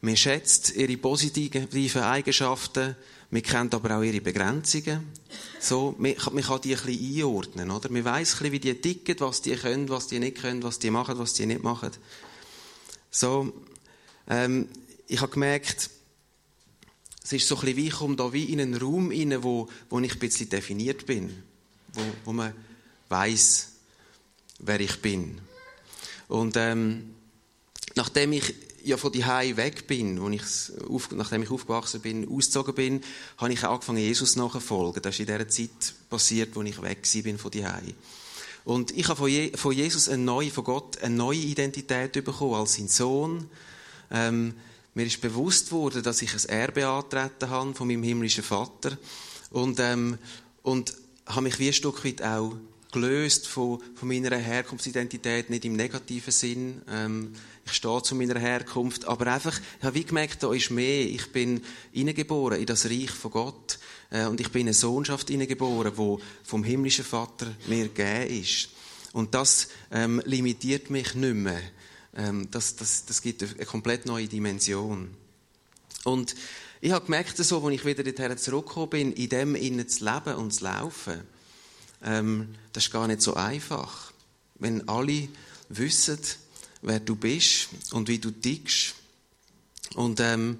Man 0.00 0.16
schätzt 0.16 0.76
ihre 0.76 0.96
positiven 0.96 2.02
Eigenschaften, 2.02 2.94
man 3.30 3.42
kennt 3.42 3.74
aber 3.74 3.98
auch 3.98 4.02
ihre 4.02 4.20
Begrenzungen. 4.20 5.12
So, 5.60 5.94
man, 5.98 6.14
man 6.32 6.44
kann 6.44 6.60
die 6.60 6.74
ein 6.74 6.82
bisschen 6.82 7.16
einordnen, 7.16 7.70
oder? 7.70 7.90
Man 7.90 8.04
weiss 8.04 8.34
ein 8.34 8.38
bisschen, 8.38 8.52
wie 8.52 8.60
die 8.60 8.80
ticken, 8.80 9.16
was 9.18 9.42
die 9.42 9.56
können, 9.56 9.88
was 9.88 10.06
die 10.06 10.18
nicht 10.18 10.38
können, 10.38 10.62
was 10.62 10.78
die 10.78 10.90
machen, 10.90 11.18
was 11.18 11.34
die 11.34 11.46
nicht 11.46 11.62
machen. 11.62 11.90
So, 13.10 13.52
ähm, 14.28 14.68
ich 15.08 15.20
habe 15.20 15.32
gemerkt, 15.32 15.90
es 17.24 17.32
ist 17.32 17.48
so 17.48 17.56
ein 17.56 17.74
bisschen 17.74 18.10
wie, 18.10 18.16
da 18.16 18.32
wie 18.32 18.44
in 18.44 18.60
einen 18.60 18.76
Raum 18.76 19.10
rein, 19.10 19.42
wo, 19.42 19.68
wo 19.90 20.00
ich 20.00 20.12
ein 20.12 20.18
bisschen 20.18 20.48
definiert 20.48 21.04
bin. 21.04 21.42
Wo, 21.92 22.00
wo 22.24 22.32
man 22.32 22.54
weiss, 23.08 23.72
wer 24.60 24.80
ich 24.80 25.02
bin. 25.02 25.40
Und 26.28 26.56
ähm, 26.56 27.14
nachdem 27.98 28.32
ich 28.32 28.54
ja 28.84 28.96
von 28.96 29.10
die 29.10 29.26
weg 29.26 29.88
bin, 29.88 30.20
wo 30.20 30.28
ich, 30.30 30.42
nachdem 31.16 31.42
ich 31.42 31.50
aufgewachsen 31.50 32.00
bin, 32.00 32.28
ausgezogen 32.28 32.74
bin, 32.74 33.00
habe 33.36 33.52
ich 33.52 33.64
angefangen, 33.64 33.98
Jesus 33.98 34.36
nachzufolgen. 34.36 35.02
Das 35.02 35.16
ist 35.16 35.20
in 35.20 35.26
der 35.26 35.48
Zeit 35.48 35.94
passiert, 36.08 36.54
wo 36.54 36.62
ich 36.62 36.80
weg 36.80 37.06
bin 37.24 37.38
von 37.38 37.50
die 37.50 37.64
Und 38.64 38.96
ich 38.96 39.08
habe 39.08 39.16
von, 39.16 39.28
Je 39.28 39.50
von 39.56 39.72
Jesus 39.72 40.08
eine 40.08 40.22
neue, 40.22 40.50
von 40.50 40.62
Gott 40.62 41.02
eine 41.02 41.16
neue 41.16 41.38
Identität 41.38 42.12
bekommen 42.12 42.54
als 42.54 42.74
sein 42.74 42.86
Sohn. 42.86 43.50
Ähm, 44.12 44.54
mir 44.94 45.06
ist 45.06 45.20
bewusst 45.20 45.72
worden, 45.72 46.02
dass 46.04 46.22
ich 46.22 46.32
ein 46.32 46.48
Erbe 46.48 46.86
antreten 46.86 47.50
habe 47.50 47.74
von 47.74 47.88
meinem 47.88 48.04
himmlischen 48.04 48.44
Vater 48.44 48.96
und 49.50 49.80
ähm, 49.80 50.18
und 50.62 50.94
habe 51.26 51.42
mich 51.42 51.58
wie 51.58 51.68
ein 51.68 51.72
Stück 51.72 52.04
weit 52.04 52.22
auch 52.22 52.54
gelöst 52.92 53.46
von, 53.46 53.80
von 53.94 54.08
meiner 54.08 54.36
Herkunftsidentität, 54.36 55.50
nicht 55.50 55.64
im 55.64 55.74
negativen 55.74 56.32
Sinn. 56.32 56.82
Ähm, 56.90 57.34
ich 57.66 57.72
stehe 57.72 58.02
zu 58.02 58.14
meiner 58.14 58.38
Herkunft, 58.38 59.06
aber 59.06 59.32
einfach, 59.32 59.58
ich 59.78 59.84
habe 59.84 59.94
wie 59.94 60.04
gemerkt, 60.04 60.42
da 60.42 60.52
ist 60.52 60.70
mehr. 60.70 61.04
Ich 61.06 61.30
bin 61.32 61.62
hineingeboren 61.92 62.58
in 62.58 62.66
das 62.66 62.86
Reich 62.86 63.10
von 63.10 63.30
Gott 63.30 63.78
äh, 64.10 64.24
und 64.26 64.40
ich 64.40 64.50
bin 64.50 64.62
in 64.62 64.68
eine 64.68 64.74
Sohnschaft 64.74 65.28
hineingeboren, 65.28 65.96
wo 65.96 66.20
vom 66.42 66.64
himmlischen 66.64 67.04
Vater 67.04 67.54
mir 67.66 67.88
gegeben 67.88 68.40
ist. 68.42 68.70
Und 69.12 69.34
das 69.34 69.68
ähm, 69.90 70.22
limitiert 70.24 70.90
mich 70.90 71.14
nicht 71.14 71.34
mehr. 71.34 71.60
Ähm, 72.16 72.48
das, 72.50 72.76
das, 72.76 73.04
das 73.04 73.20
gibt 73.20 73.42
eine 73.42 73.66
komplett 73.66 74.06
neue 74.06 74.28
Dimension. 74.28 75.14
Und 76.04 76.34
ich 76.80 76.92
habe 76.92 77.04
gemerkt, 77.04 77.36
so, 77.36 77.64
als 77.64 77.74
ich 77.74 77.84
wieder 77.84 78.04
dorthin 78.04 78.38
zurückgekommen 78.38 78.90
bin, 78.90 79.12
in 79.12 79.28
dem 79.28 79.54
innen 79.54 79.88
zu 79.88 80.04
leben 80.04 80.36
und 80.36 80.54
zu 80.54 80.64
laufen, 80.64 81.22
ähm, 82.02 82.54
das 82.72 82.84
ist 82.86 82.92
gar 82.92 83.06
nicht 83.06 83.22
so 83.22 83.34
einfach. 83.34 84.12
Wenn 84.56 84.88
alle 84.88 85.28
wissen, 85.68 86.18
wer 86.82 87.00
du 87.00 87.16
bist 87.16 87.68
und 87.92 88.08
wie 88.08 88.18
du 88.18 88.30
tickst. 88.30 88.94
Und 89.94 90.20
ähm, 90.20 90.58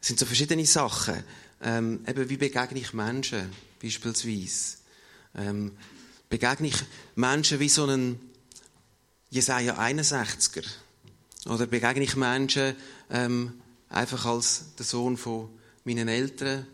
es 0.00 0.08
sind 0.08 0.18
so 0.18 0.26
verschiedene 0.26 0.66
Sachen. 0.66 1.22
Ähm, 1.62 2.04
eben, 2.06 2.28
wie 2.28 2.36
begegne 2.36 2.78
ich 2.80 2.92
Menschen, 2.92 3.50
beispielsweise? 3.80 4.76
Ähm, 5.34 5.72
begegne 6.28 6.68
ich 6.68 6.76
Menschen 7.14 7.60
wie 7.60 7.68
so 7.68 7.84
einen 7.84 8.20
Jesaja 9.30 9.78
61er? 9.78 10.64
Oder 11.46 11.66
begegne 11.66 12.04
ich 12.04 12.16
Menschen 12.16 12.74
ähm, 13.10 13.60
einfach 13.88 14.26
als 14.26 14.64
der 14.78 14.84
Sohn 14.84 15.16
von 15.16 15.48
meinen 15.84 16.08
Eltern? 16.08 16.66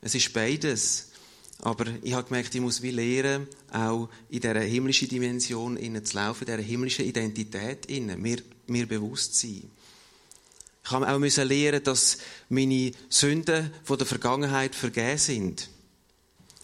Es 0.00 0.14
ist 0.14 0.32
beides. 0.32 1.10
Aber 1.62 1.86
ich 2.02 2.12
habe 2.12 2.28
gemerkt, 2.28 2.54
ich 2.54 2.60
muss 2.60 2.82
wie 2.82 2.90
lernen, 2.90 3.48
auch 3.72 4.08
in 4.28 4.40
dieser 4.40 4.60
himmlischen 4.60 5.08
Dimension 5.08 5.78
zu 6.04 6.16
laufen, 6.16 6.44
in 6.46 6.56
dieser 6.56 6.68
himmlischen 6.68 7.04
Identität 7.04 7.86
innen, 7.86 8.20
mir, 8.20 8.38
mir 8.66 8.86
bewusst 8.86 9.40
sein. 9.40 9.62
Ich 10.84 10.90
habe 10.90 11.08
auch 11.08 11.18
müssen 11.18 11.48
lernen, 11.48 11.82
dass 11.82 12.18
meine 12.50 12.92
Sünden 13.08 13.72
von 13.84 13.96
der 13.96 14.06
Vergangenheit 14.06 14.74
vergeben 14.74 15.18
sind. 15.18 15.70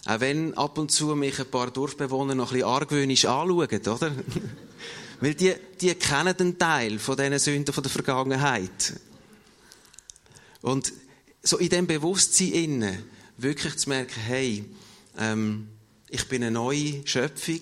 Auch 0.05 0.19
wenn 0.19 0.55
ab 0.55 0.77
und 0.77 0.91
zu 0.91 1.15
mich 1.15 1.39
ein 1.39 1.49
paar 1.49 1.71
Dorfbewohner 1.71 2.35
noch 2.35 2.53
ein 2.53 2.63
argwöhnisch 2.63 3.25
anschauen, 3.25 3.87
oder? 3.87 4.11
Weil 5.21 5.35
die, 5.35 5.53
die 5.79 5.93
kennen 5.95 6.37
den 6.37 6.57
Teil 6.57 6.99
von 6.99 7.17
diesen 7.17 7.39
Sünden 7.39 7.73
von 7.73 7.83
der 7.83 7.91
Vergangenheit. 7.91 8.93
Und 10.61 10.93
so 11.43 11.57
in 11.57 11.69
dem 11.69 11.87
Bewusstsein 11.87 12.51
innen 12.51 13.03
wirklich 13.37 13.77
zu 13.77 13.89
merken, 13.89 14.19
hey, 14.19 14.65
ähm, 15.21 15.67
ich 16.09 16.27
bin 16.27 16.43
eine 16.43 16.51
neue 16.51 17.05
Schöpfung, 17.07 17.61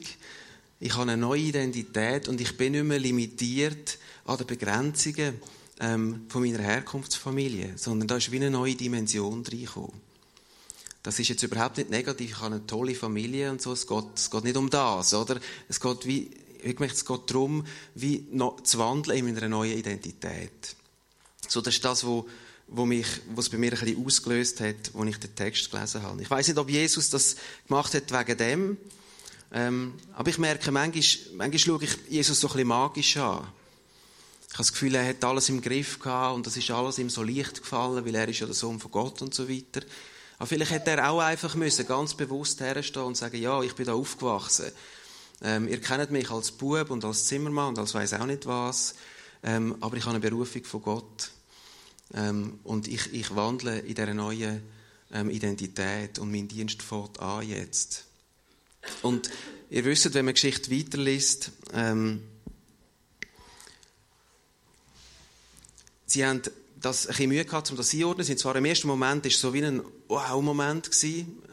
ich 0.79 0.93
habe 0.93 1.03
eine 1.03 1.17
neue 1.17 1.41
Identität 1.41 2.27
und 2.27 2.39
ich 2.39 2.55
bin 2.55 2.71
nicht 2.71 2.85
mehr 2.85 2.99
limitiert 2.99 3.99
an 4.25 4.37
den 4.37 4.47
Begrenzungen 4.47 5.39
ähm, 5.79 6.25
von 6.29 6.41
meiner 6.41 6.59
Herkunftsfamilie, 6.59 7.77
sondern 7.77 8.07
da 8.07 8.17
ist 8.17 8.31
wie 8.31 8.37
eine 8.37 8.49
neue 8.49 8.75
Dimension 8.75 9.45
reingekommen. 9.45 10.09
Das 11.03 11.19
ist 11.19 11.29
jetzt 11.29 11.43
überhaupt 11.43 11.77
nicht 11.77 11.89
negativ. 11.89 12.31
Ich 12.31 12.37
habe 12.39 12.55
eine 12.55 12.65
tolle 12.65 12.95
Familie 12.95 13.51
und 13.51 13.61
so. 13.61 13.71
Es 13.73 13.87
geht, 13.87 14.05
es 14.15 14.29
geht 14.29 14.43
nicht 14.43 14.57
um 14.57 14.69
das, 14.69 15.13
oder? 15.13 15.39
Es 15.67 15.79
geht 15.79 16.05
wie, 16.05 16.31
ich 16.61 16.79
möchte, 16.79 16.95
es 16.95 17.05
geht 17.05 17.21
darum, 17.29 17.65
wie 17.95 18.25
zu 18.63 18.79
wandeln 18.79 19.27
in 19.27 19.37
einer 19.37 19.47
neuen 19.47 19.77
Identität. 19.77 20.75
So, 21.47 21.61
das 21.61 21.75
ist 21.75 21.85
das, 21.85 22.05
was 22.05 22.25
wo 22.71 22.85
mich, 22.85 23.07
was 23.33 23.49
bei 23.49 23.57
mir 23.57 23.73
ein 23.73 23.79
bisschen 23.79 24.05
ausgelöst 24.05 24.59
hat, 24.61 24.91
als 24.93 25.09
ich 25.09 25.17
den 25.17 25.35
Text 25.35 25.71
gelesen 25.71 26.03
habe. 26.03 26.21
Ich 26.21 26.29
weiß 26.29 26.47
nicht, 26.47 26.57
ob 26.57 26.69
Jesus 26.69 27.09
das 27.09 27.35
gemacht 27.67 27.93
hat 27.93 28.11
wegen 28.11 28.37
dem, 28.37 28.77
ähm, 29.51 29.93
aber 30.13 30.29
ich 30.29 30.37
merke, 30.37 30.71
manchmal, 30.71 31.35
manchmal 31.35 31.59
schaue 31.59 31.83
ich 31.83 31.97
Jesus 32.09 32.39
so 32.39 32.47
ein 32.47 32.53
bisschen 32.53 32.67
magisch 32.67 33.17
an. 33.17 33.47
Ich 34.47 34.53
habe 34.53 34.63
das 34.63 34.71
Gefühl, 34.71 34.95
er 34.95 35.07
hat 35.07 35.23
alles 35.23 35.49
im 35.49 35.61
Griff 35.61 35.99
gehabt 35.99 36.35
und 36.35 36.47
das 36.47 36.57
ist 36.57 36.69
alles 36.71 36.97
ihm 36.97 37.09
so 37.09 37.23
leicht 37.23 37.61
gefallen, 37.61 38.05
weil 38.05 38.15
er 38.15 38.27
ist 38.27 38.39
ja 38.39 38.45
der 38.45 38.55
Sohn 38.55 38.79
von 38.79 38.91
Gott 38.91 39.21
und 39.21 39.33
so 39.33 39.49
weiter. 39.49 39.81
Aber 40.37 40.47
vielleicht 40.47 40.71
hätte 40.71 40.91
er 40.91 41.09
auch 41.09 41.19
einfach 41.19 41.55
müssen, 41.55 41.85
ganz 41.85 42.13
bewusst 42.13 42.59
herstehen 42.61 43.03
und 43.03 43.17
sagen, 43.17 43.41
ja, 43.41 43.61
ich 43.61 43.75
bin 43.75 43.85
da 43.85 43.93
aufgewachsen. 43.93 44.71
Ähm, 45.41 45.67
ihr 45.67 45.79
kennt 45.79 46.11
mich 46.11 46.29
als 46.31 46.51
Bub 46.51 46.89
und 46.89 47.05
als 47.05 47.25
Zimmermann 47.25 47.69
und 47.69 47.79
als 47.79 47.93
weiß 47.93 48.13
auch 48.13 48.25
nicht 48.25 48.45
was. 48.45 48.95
Ähm, 49.43 49.75
aber 49.81 49.97
ich 49.97 50.03
habe 50.03 50.15
eine 50.15 50.19
Berufung 50.19 50.63
von 50.63 50.81
Gott. 50.81 51.31
Ähm, 52.13 52.59
und 52.63 52.87
ich, 52.87 53.13
ich 53.13 53.35
wandle 53.35 53.79
in 53.79 53.95
dieser 53.95 54.13
neuen 54.13 54.61
ähm, 55.13 55.29
Identität 55.29 56.19
und 56.19 56.31
mein 56.31 56.47
Dienst 56.47 56.81
fährt 56.81 57.19
an 57.19 57.47
jetzt. 57.47 58.05
Und 59.01 59.29
ihr 59.69 59.85
wisst, 59.85 60.13
wenn 60.13 60.25
man 60.25 60.33
Geschichte 60.33 60.71
weiterliest, 60.71 61.51
ähm, 61.73 62.21
sie 66.05 66.25
haben 66.25 66.41
das 66.79 67.05
ein 67.05 67.09
bisschen 67.09 67.29
Mühe 67.29 67.45
gehabt, 67.45 67.69
um 67.71 67.77
das 67.77 67.93
einzuordnen. 67.93 68.25
Sie 68.25 68.35
zwar 68.35 68.55
im 68.55 68.65
ersten 68.65 68.87
Moment 68.87 69.25
ist 69.25 69.39
so 69.39 69.53
wie 69.53 69.63
ein 69.63 69.81
Wow-Moment 70.07 70.89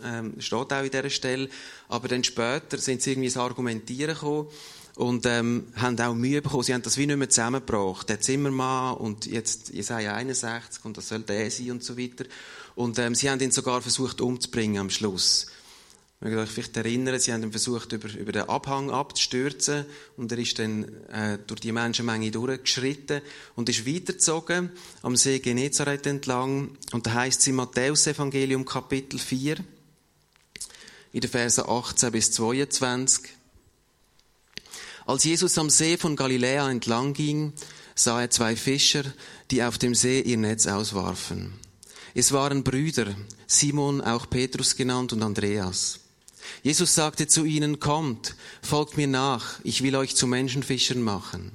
ähm, 0.04 0.40
steht 0.40 0.72
auch 0.72 0.82
in 0.82 0.90
dieser 0.90 1.10
Stelle, 1.10 1.48
aber 1.88 2.08
dann 2.08 2.24
später 2.24 2.78
sind 2.78 3.02
sie 3.02 3.10
irgendwie 3.10 3.26
ins 3.26 3.36
Argumentieren 3.36 4.14
gekommen 4.14 4.48
und 4.96 5.26
ähm, 5.26 5.66
haben 5.76 6.00
auch 6.00 6.14
Mühe 6.14 6.42
bekommen. 6.42 6.62
Sie 6.62 6.74
haben 6.74 6.82
das 6.82 6.96
wie 6.96 7.06
nicht 7.06 7.18
mehr 7.18 7.28
zusammengebracht. 7.28 8.08
Der 8.08 8.20
Zimmermann 8.20 8.96
und 8.96 9.26
jetzt 9.26 9.68
Jesaja 9.68 10.14
61 10.14 10.84
und 10.84 10.96
das 10.96 11.08
soll 11.08 11.20
der 11.20 11.50
sein 11.50 11.70
und 11.70 11.84
so 11.84 11.96
weiter. 11.98 12.24
Und 12.74 12.98
ähm, 12.98 13.14
sie 13.14 13.30
haben 13.30 13.40
ihn 13.40 13.50
sogar 13.50 13.82
versucht 13.82 14.20
umzubringen 14.20 14.80
am 14.80 14.90
Schluss. 14.90 15.46
Ich 16.18 16.22
möchte 16.22 16.40
euch 16.40 16.48
vielleicht 16.48 16.76
erinnern, 16.78 17.20
sie 17.20 17.30
haben 17.30 17.42
ihn 17.42 17.50
versucht, 17.50 17.92
über, 17.92 18.08
über 18.14 18.32
den 18.32 18.48
Abhang 18.48 18.90
abzustürzen 18.90 19.84
und 20.16 20.32
er 20.32 20.38
ist 20.38 20.58
dann 20.58 20.84
äh, 21.08 21.38
durch 21.46 21.60
die 21.60 21.72
Menschenmenge 21.72 22.30
durchgeschritten 22.30 23.20
und 23.54 23.68
ist 23.68 23.86
weitergezogen 23.86 24.70
am 25.02 25.14
See 25.14 25.40
Genezareth 25.40 26.06
entlang. 26.06 26.70
Und 26.92 27.06
da 27.06 27.12
heißt 27.12 27.40
es 27.40 27.46
im 27.48 27.56
Matthäus-Evangelium 27.56 28.64
Kapitel 28.64 29.18
4, 29.18 29.58
in 31.12 31.20
den 31.20 31.30
Versen 31.30 31.64
18 31.68 32.12
bis 32.12 32.32
22, 32.32 33.35
als 35.06 35.22
Jesus 35.22 35.56
am 35.56 35.70
See 35.70 35.96
von 35.96 36.16
Galiläa 36.16 36.68
entlang 36.68 37.12
ging, 37.12 37.52
sah 37.94 38.20
er 38.20 38.30
zwei 38.30 38.56
Fischer, 38.56 39.04
die 39.50 39.62
auf 39.62 39.78
dem 39.78 39.94
See 39.94 40.20
ihr 40.20 40.36
Netz 40.36 40.66
auswarfen. 40.66 41.52
Es 42.14 42.32
waren 42.32 42.64
Brüder, 42.64 43.14
Simon, 43.46 44.00
auch 44.00 44.28
Petrus 44.28 44.74
genannt, 44.74 45.12
und 45.12 45.22
Andreas. 45.22 46.00
Jesus 46.62 46.94
sagte 46.94 47.28
zu 47.28 47.44
ihnen, 47.44 47.78
kommt, 47.78 48.34
folgt 48.62 48.96
mir 48.96 49.06
nach, 49.06 49.60
ich 49.62 49.82
will 49.82 49.94
euch 49.94 50.16
zu 50.16 50.26
Menschenfischern 50.26 51.02
machen. 51.02 51.52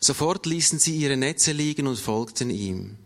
Sofort 0.00 0.46
ließen 0.46 0.78
sie 0.78 0.96
ihre 0.96 1.16
Netze 1.16 1.52
liegen 1.52 1.86
und 1.86 1.98
folgten 1.98 2.50
ihm. 2.50 2.96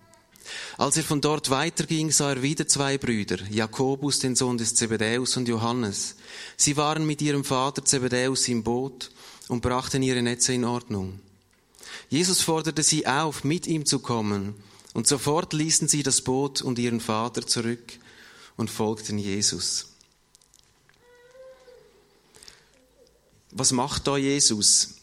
Als 0.76 0.97
er 0.97 1.04
von 1.04 1.21
dort 1.21 1.50
weiterging, 1.50 2.11
sah 2.11 2.31
er 2.31 2.42
wieder 2.42 2.66
zwei 2.66 2.99
Brüder, 2.99 3.38
Jakobus, 3.50 4.19
den 4.19 4.35
Sohn 4.35 4.59
des 4.59 4.75
Zebedäus, 4.75 5.37
und 5.37 5.49
Johannes. 5.49 6.16
Sie 6.57 6.76
waren 6.76 7.07
mit 7.07 7.23
ihrem 7.23 7.45
Vater 7.45 7.85
Zebedäus 7.85 8.49
im 8.49 8.62
Boot 8.62 9.11
und 9.52 9.61
brachten 9.61 10.02
ihre 10.02 10.23
Netze 10.23 10.54
in 10.54 10.64
Ordnung. 10.64 11.21
Jesus 12.09 12.40
forderte 12.40 12.82
sie 12.82 13.06
auf, 13.06 13.44
mit 13.44 13.66
ihm 13.66 13.85
zu 13.85 13.99
kommen, 13.99 14.54
und 14.94 15.06
sofort 15.06 15.52
ließen 15.52 15.88
sie 15.88 16.02
das 16.02 16.23
Boot 16.23 16.62
und 16.62 16.78
ihren 16.78 17.00
Vater 17.00 17.47
zurück 17.47 17.99
und 18.56 18.71
folgten 18.71 19.18
Jesus. 19.18 19.88
Was 23.50 23.73
macht 23.73 24.06
da 24.06 24.16
Jesus? 24.16 24.94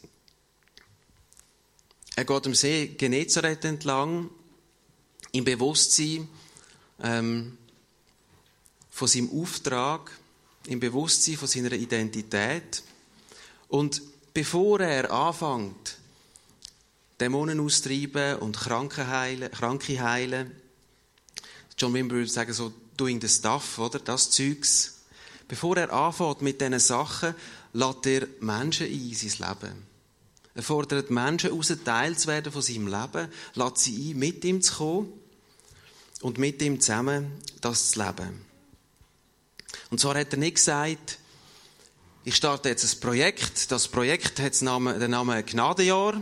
Er 2.15 2.25
geht 2.25 2.48
am 2.48 2.56
See 2.56 2.88
Genezareth 2.88 3.65
entlang, 3.65 4.32
im 5.32 5.44
Bewusstsein 5.44 6.27
ähm, 7.03 7.56
von 8.89 9.08
seinem 9.08 9.29
Auftrag, 9.29 10.10
im 10.65 10.79
Bewusstsein 10.79 11.38
von 11.38 11.48
seiner 11.48 11.74
Identität. 11.74 12.82
Und 13.68 14.01
bevor 14.39 14.79
er 14.79 15.12
anfängt, 15.12 15.98
Dämonen 17.19 17.60
austreiben 17.60 18.38
und 18.38 18.55
Kranke 18.55 19.05
heilen, 19.05 19.51
Kranke 19.51 20.01
heilen, 20.01 20.55
John 21.77 21.93
Wimber 21.93 22.15
würde 22.15 22.29
sagen, 22.29 22.53
so 22.53 22.72
doing 22.96 23.19
the 23.19 23.27
stuff, 23.27 23.77
oder? 23.79 24.00
Das 24.00 24.31
Zeugs. 24.31 25.01
Bevor 25.50 25.75
er 25.75 25.91
anfängt 25.91 26.41
mit 26.41 26.62
diesen 26.62 26.79
Sachen, 26.79 27.36
lädt 27.74 28.05
er 28.05 28.27
Menschen 28.39 28.88
ein 28.88 28.93
in 28.93 29.13
sein 29.13 29.50
Leben. 29.50 29.84
Er 30.55 30.63
fordert 30.63 31.10
Menschen 31.10 31.50
heraus, 31.50 31.74
Teil 31.84 32.17
zu 32.17 32.29
werden 32.29 32.53
von 32.53 32.62
seinem 32.62 32.88
Leben, 32.88 33.27
lädt 33.55 33.77
sie 33.77 34.13
ein, 34.13 34.19
mit 34.19 34.46
ihm 34.46 34.62
zu 34.62 34.74
kommen 34.74 35.13
und 36.22 36.38
mit 36.38 36.62
ihm 36.62 36.79
zusammen 36.79 37.34
das 37.60 37.91
zu 37.91 38.00
leben. 38.00 38.46
Und 39.89 40.00
zwar 40.00 40.17
hat 40.17 40.31
er 40.31 40.39
nicht 40.39 40.55
gesagt, 40.55 41.19
ich 42.30 42.36
starte 42.36 42.70
jetzt 42.70 42.84
ein 42.84 43.00
Projekt. 43.00 43.72
Das 43.72 43.88
Projekt 43.88 44.40
hat 44.40 44.62
den 44.62 44.66
Namen 45.10 45.46
Gnadenjahr. 45.48 46.22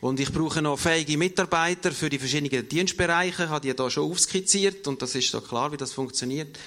Und 0.00 0.18
ich 0.18 0.32
brauche 0.32 0.60
noch 0.60 0.76
fähige 0.76 1.16
Mitarbeiter 1.16 1.92
für 1.92 2.10
die 2.10 2.18
verschiedenen 2.18 2.68
Dienstbereiche. 2.68 3.44
Ich 3.44 3.48
habe 3.48 3.60
die 3.60 3.72
hier 3.72 3.90
schon 3.90 4.10
aufskizziert 4.10 4.88
und 4.88 5.00
das 5.00 5.14
ist 5.14 5.30
so 5.30 5.40
klar, 5.40 5.70
wie 5.70 5.76
das 5.76 5.92
funktioniert. 5.92 6.58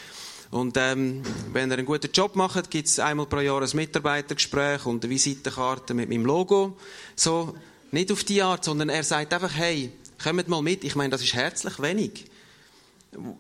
Und 0.52 0.78
ähm, 0.78 1.24
wenn 1.52 1.70
er 1.70 1.78
einen 1.78 1.86
guten 1.86 2.10
Job 2.10 2.38
macht, 2.38 2.72
gibt 2.72 2.88
es 2.88 3.00
einmal 3.00 3.26
pro 3.26 3.42
Jahr 3.42 3.62
ein 3.62 3.70
Mitarbeitergespräch 3.74 4.86
und 4.86 5.04
eine 5.04 5.14
Visitenkarte 5.14 5.94
mit 5.94 6.08
meinem 6.08 6.26
Logo. 6.26 6.78
So, 7.18 7.58
nicht 7.92 8.14
auf 8.14 8.24
die 8.24 8.42
Art, 8.42 8.64
sondern 8.64 8.88
er 8.88 9.04
sagt 9.04 9.34
einfach, 9.34 9.54
hey, 9.54 9.92
kommt 10.24 10.48
mal 10.48 10.62
mit. 10.62 10.86
Ich 10.86 10.96
meine, 10.96 11.10
das 11.10 11.22
ist 11.22 11.34
herzlich 11.34 11.82
wenig. 11.82 12.28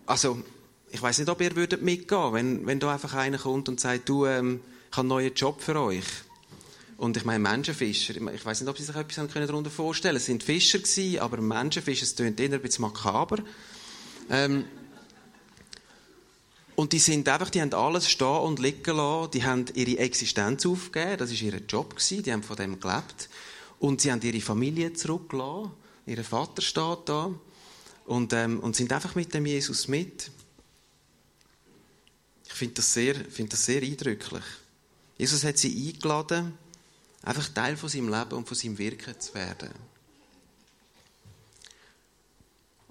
Also, 0.05 0.43
ich 0.91 1.01
weiß 1.01 1.19
nicht, 1.19 1.29
ob 1.29 1.39
ihr 1.39 1.55
würdet 1.55 1.81
mitgehen, 1.81 2.33
wenn, 2.33 2.67
wenn 2.67 2.81
da 2.81 2.91
einfach 2.91 3.13
einer 3.13 3.37
kommt 3.37 3.69
und 3.69 3.79
sagt, 3.79 4.09
du, 4.09 4.25
ähm, 4.25 4.59
ich 4.89 4.97
habe 4.97 5.01
einen 5.01 5.09
neuen 5.09 5.33
Job 5.33 5.61
für 5.61 5.79
euch. 5.79 6.05
Und 6.97 7.15
ich 7.15 7.23
meine, 7.23 7.39
Menschenfischer, 7.39 8.15
ich 8.33 8.45
weiß 8.45 8.59
nicht, 8.59 8.69
ob 8.69 8.77
Sie 8.77 8.83
sich 8.83 8.95
etwas 8.95 9.29
darunter 9.33 9.69
vorstellen 9.69 10.13
können. 10.13 10.17
Es 10.17 10.25
sind 10.25 10.43
Fischer 10.43 10.79
gewesen, 10.79 11.19
aber 11.19 11.39
Menschenfischer, 11.39 12.03
es 12.03 12.15
klingt 12.15 12.39
eher 12.39 12.51
ein 12.51 12.61
bisschen 12.61 12.81
makaber. 12.81 13.37
Ähm, 14.29 14.65
und 16.75 16.91
die 16.91 16.99
sind 16.99 17.27
einfach, 17.29 17.49
die 17.49 17.61
haben 17.61 17.73
alles 17.73 18.09
stehen 18.09 18.27
und 18.27 18.59
liegen 18.59 18.95
lassen, 18.95 19.31
die 19.31 19.43
haben 19.43 19.65
ihre 19.75 19.99
Existenz 19.99 20.65
aufgegeben, 20.65 21.17
das 21.17 21.31
war 21.31 21.41
ihr 21.41 21.61
Job 21.67 21.95
gewesen, 21.95 22.23
die 22.23 22.33
haben 22.33 22.43
von 22.43 22.57
dem 22.57 22.79
gelebt. 22.79 23.29
Und 23.79 24.01
sie 24.01 24.11
haben 24.11 24.21
ihre 24.21 24.41
Familie 24.41 24.91
zurückgelassen, 24.93 25.71
ihr 26.05 26.23
Vater 26.23 26.61
steht 26.61 26.99
da. 27.05 27.31
Und, 28.05 28.33
ähm, 28.33 28.59
und 28.59 28.75
sind 28.75 28.91
einfach 28.91 29.13
mit 29.15 29.33
dem 29.33 29.45
Jesus 29.45 29.87
mit. 29.87 30.31
Ich 32.45 32.53
finde 32.53 32.75
das, 32.75 32.93
find 32.93 33.53
das 33.53 33.65
sehr 33.65 33.83
eindrücklich. 33.83 34.43
Jesus 35.19 35.43
hat 35.43 35.57
sie 35.57 35.89
eingeladen, 35.89 36.57
einfach 37.23 37.49
Teil 37.49 37.75
von 37.75 37.89
seinem 37.89 38.07
Leben 38.07 38.31
und 38.31 38.47
von 38.47 38.55
seinem 38.55 38.77
Wirken 38.77 39.19
zu 39.19 39.33
werden. 39.33 39.69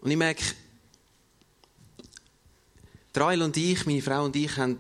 Und 0.02 0.10
ich 0.10 0.16
merke, 0.16 0.44
Trail 3.14 3.40
und 3.40 3.56
ich, 3.56 3.86
meine 3.86 4.02
Frau 4.02 4.26
und 4.26 4.36
ich, 4.36 4.56
haben 4.58 4.78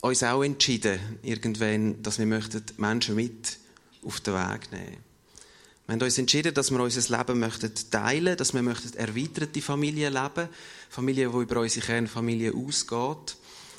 uns 0.00 0.22
auch 0.24 0.42
entschieden, 0.42 0.98
irgendwann, 1.22 2.02
dass 2.02 2.18
wir 2.18 2.26
Menschen 2.26 3.14
mit 3.14 3.56
auf 4.02 4.20
den 4.20 4.34
Weg 4.34 4.72
nehmen 4.72 4.84
möchten. 4.84 5.04
Wir 5.86 5.92
haben 5.94 6.02
uns 6.02 6.18
entschieden, 6.18 6.54
dass 6.54 6.70
wir 6.72 6.80
unser 6.80 7.16
Leben 7.16 7.38
möchten 7.38 7.72
teilen, 7.90 8.36
dass 8.36 8.52
wir 8.52 8.62
möchten 8.62 8.96
erweiterte 8.96 9.62
Familien 9.62 10.12
leben, 10.12 10.48
Familien, 10.90 11.30
die 11.30 11.38
über 11.38 11.60
unsere 11.60 11.86
Kernfamilie 11.86 12.52
ausgeht. 12.52 13.36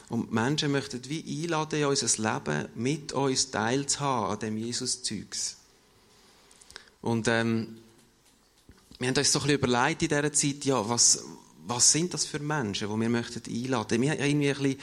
Und 0.09 0.31
Menschen 0.31 0.71
möchten 0.71 1.01
wie 1.09 1.43
einladen, 1.43 1.79
in 1.79 1.85
unser 1.85 2.33
Leben 2.33 2.69
mit 2.75 3.13
uns 3.13 3.49
teilzuhaben 3.49 4.31
an 4.31 4.39
dem 4.39 4.57
Jesus-Zeugs. 4.57 5.57
Und 7.01 7.27
ähm, 7.27 7.77
wir 8.99 9.07
haben 9.09 9.17
uns 9.17 9.31
so 9.31 9.39
ein 9.39 9.47
bisschen 9.47 9.59
überlegt 9.59 10.01
in 10.03 10.09
dieser 10.09 10.33
Zeit, 10.33 10.65
ja, 10.65 10.87
was, 10.87 11.23
was 11.67 11.91
sind 11.91 12.13
das 12.13 12.25
für 12.25 12.39
Menschen, 12.39 12.89
die 12.89 13.01
wir 13.01 13.09
möchten 13.09 13.41
einladen? 13.47 14.01
Wir 14.01 14.11
haben 14.11 14.19
irgendwie 14.19 14.49
ein 14.49 14.57
bisschen 14.57 14.79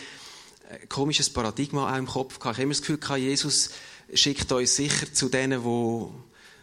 ein 0.70 0.88
komisches 0.88 1.30
Paradigma 1.30 1.92
auch 1.92 1.98
im 1.98 2.06
Kopf 2.06 2.38
gehabt. 2.38 2.56
Ich 2.56 2.58
habe 2.58 2.62
immer 2.62 2.74
das 2.74 2.82
Gefühl, 2.82 3.18
Jesus 3.18 3.70
schickt 4.14 4.50
uns 4.52 4.76
sicher 4.76 5.12
zu 5.12 5.28
denen, 5.28 5.62
die 5.62 6.06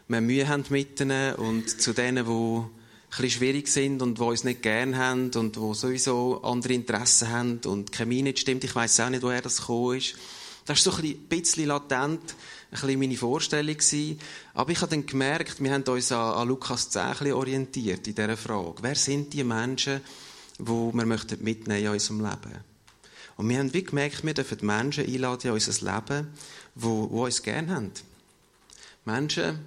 wir 0.07 0.21
Mühe 0.21 0.47
haben 0.47 0.65
mit 0.69 0.99
ihnen 0.99 1.35
und 1.35 1.81
zu 1.81 1.93
denen, 1.93 2.25
die 2.25 2.78
bisschen 3.09 3.29
schwierig 3.31 3.67
sind 3.67 4.01
und 4.01 4.17
die 4.17 4.21
uns 4.21 4.43
nicht 4.43 4.61
gern 4.61 4.97
haben 4.97 5.31
und 5.31 5.55
die 5.55 5.73
sowieso 5.73 6.41
andere 6.43 6.73
Interessen 6.73 7.29
haben 7.29 7.59
und 7.65 7.89
die 7.89 7.97
Chemie 7.97 8.21
nicht 8.21 8.39
stimmt. 8.39 8.63
Ich 8.63 8.75
weiß 8.75 8.99
auch 9.01 9.09
nicht, 9.09 9.23
woher 9.23 9.41
das 9.41 9.57
gekommen 9.57 9.97
ist. 9.97 10.15
Das 10.65 10.85
war 10.85 10.93
so 10.93 11.01
ein 11.01 11.17
bisschen 11.27 11.65
latent, 11.65 12.35
ein 12.71 12.79
bisschen 12.79 12.99
meine 12.99 13.17
Vorstellung. 13.17 13.77
Aber 14.53 14.71
ich 14.71 14.81
habe 14.81 14.91
dann 14.91 15.05
gemerkt, 15.05 15.63
wir 15.63 15.73
haben 15.73 15.83
uns 15.83 16.11
an, 16.11 16.35
an 16.35 16.47
Lukas 16.47 16.91
10 16.91 17.33
orientiert 17.33 18.07
in 18.07 18.13
dieser 18.13 18.37
Frage. 18.37 18.75
Wer 18.81 18.95
sind 18.95 19.33
die 19.33 19.43
Menschen, 19.43 20.01
die 20.59 20.65
wir 20.65 21.05
möchten 21.05 21.43
mitnehmen 21.43 21.85
in 21.85 21.89
unserem 21.89 22.21
Leben? 22.21 22.69
Und 23.37 23.49
wir 23.49 23.57
haben 23.57 23.73
wie 23.73 23.83
gemerkt, 23.83 24.23
wir 24.23 24.33
dürfen 24.33 24.59
Menschen 24.61 25.05
einladen 25.05 25.47
in 25.47 25.53
unser 25.53 25.85
Leben, 25.91 26.27
die, 26.75 26.81
die 26.81 26.85
uns 26.85 27.41
gerne 27.41 27.73
haben. 27.73 27.91
Menschen, 29.05 29.59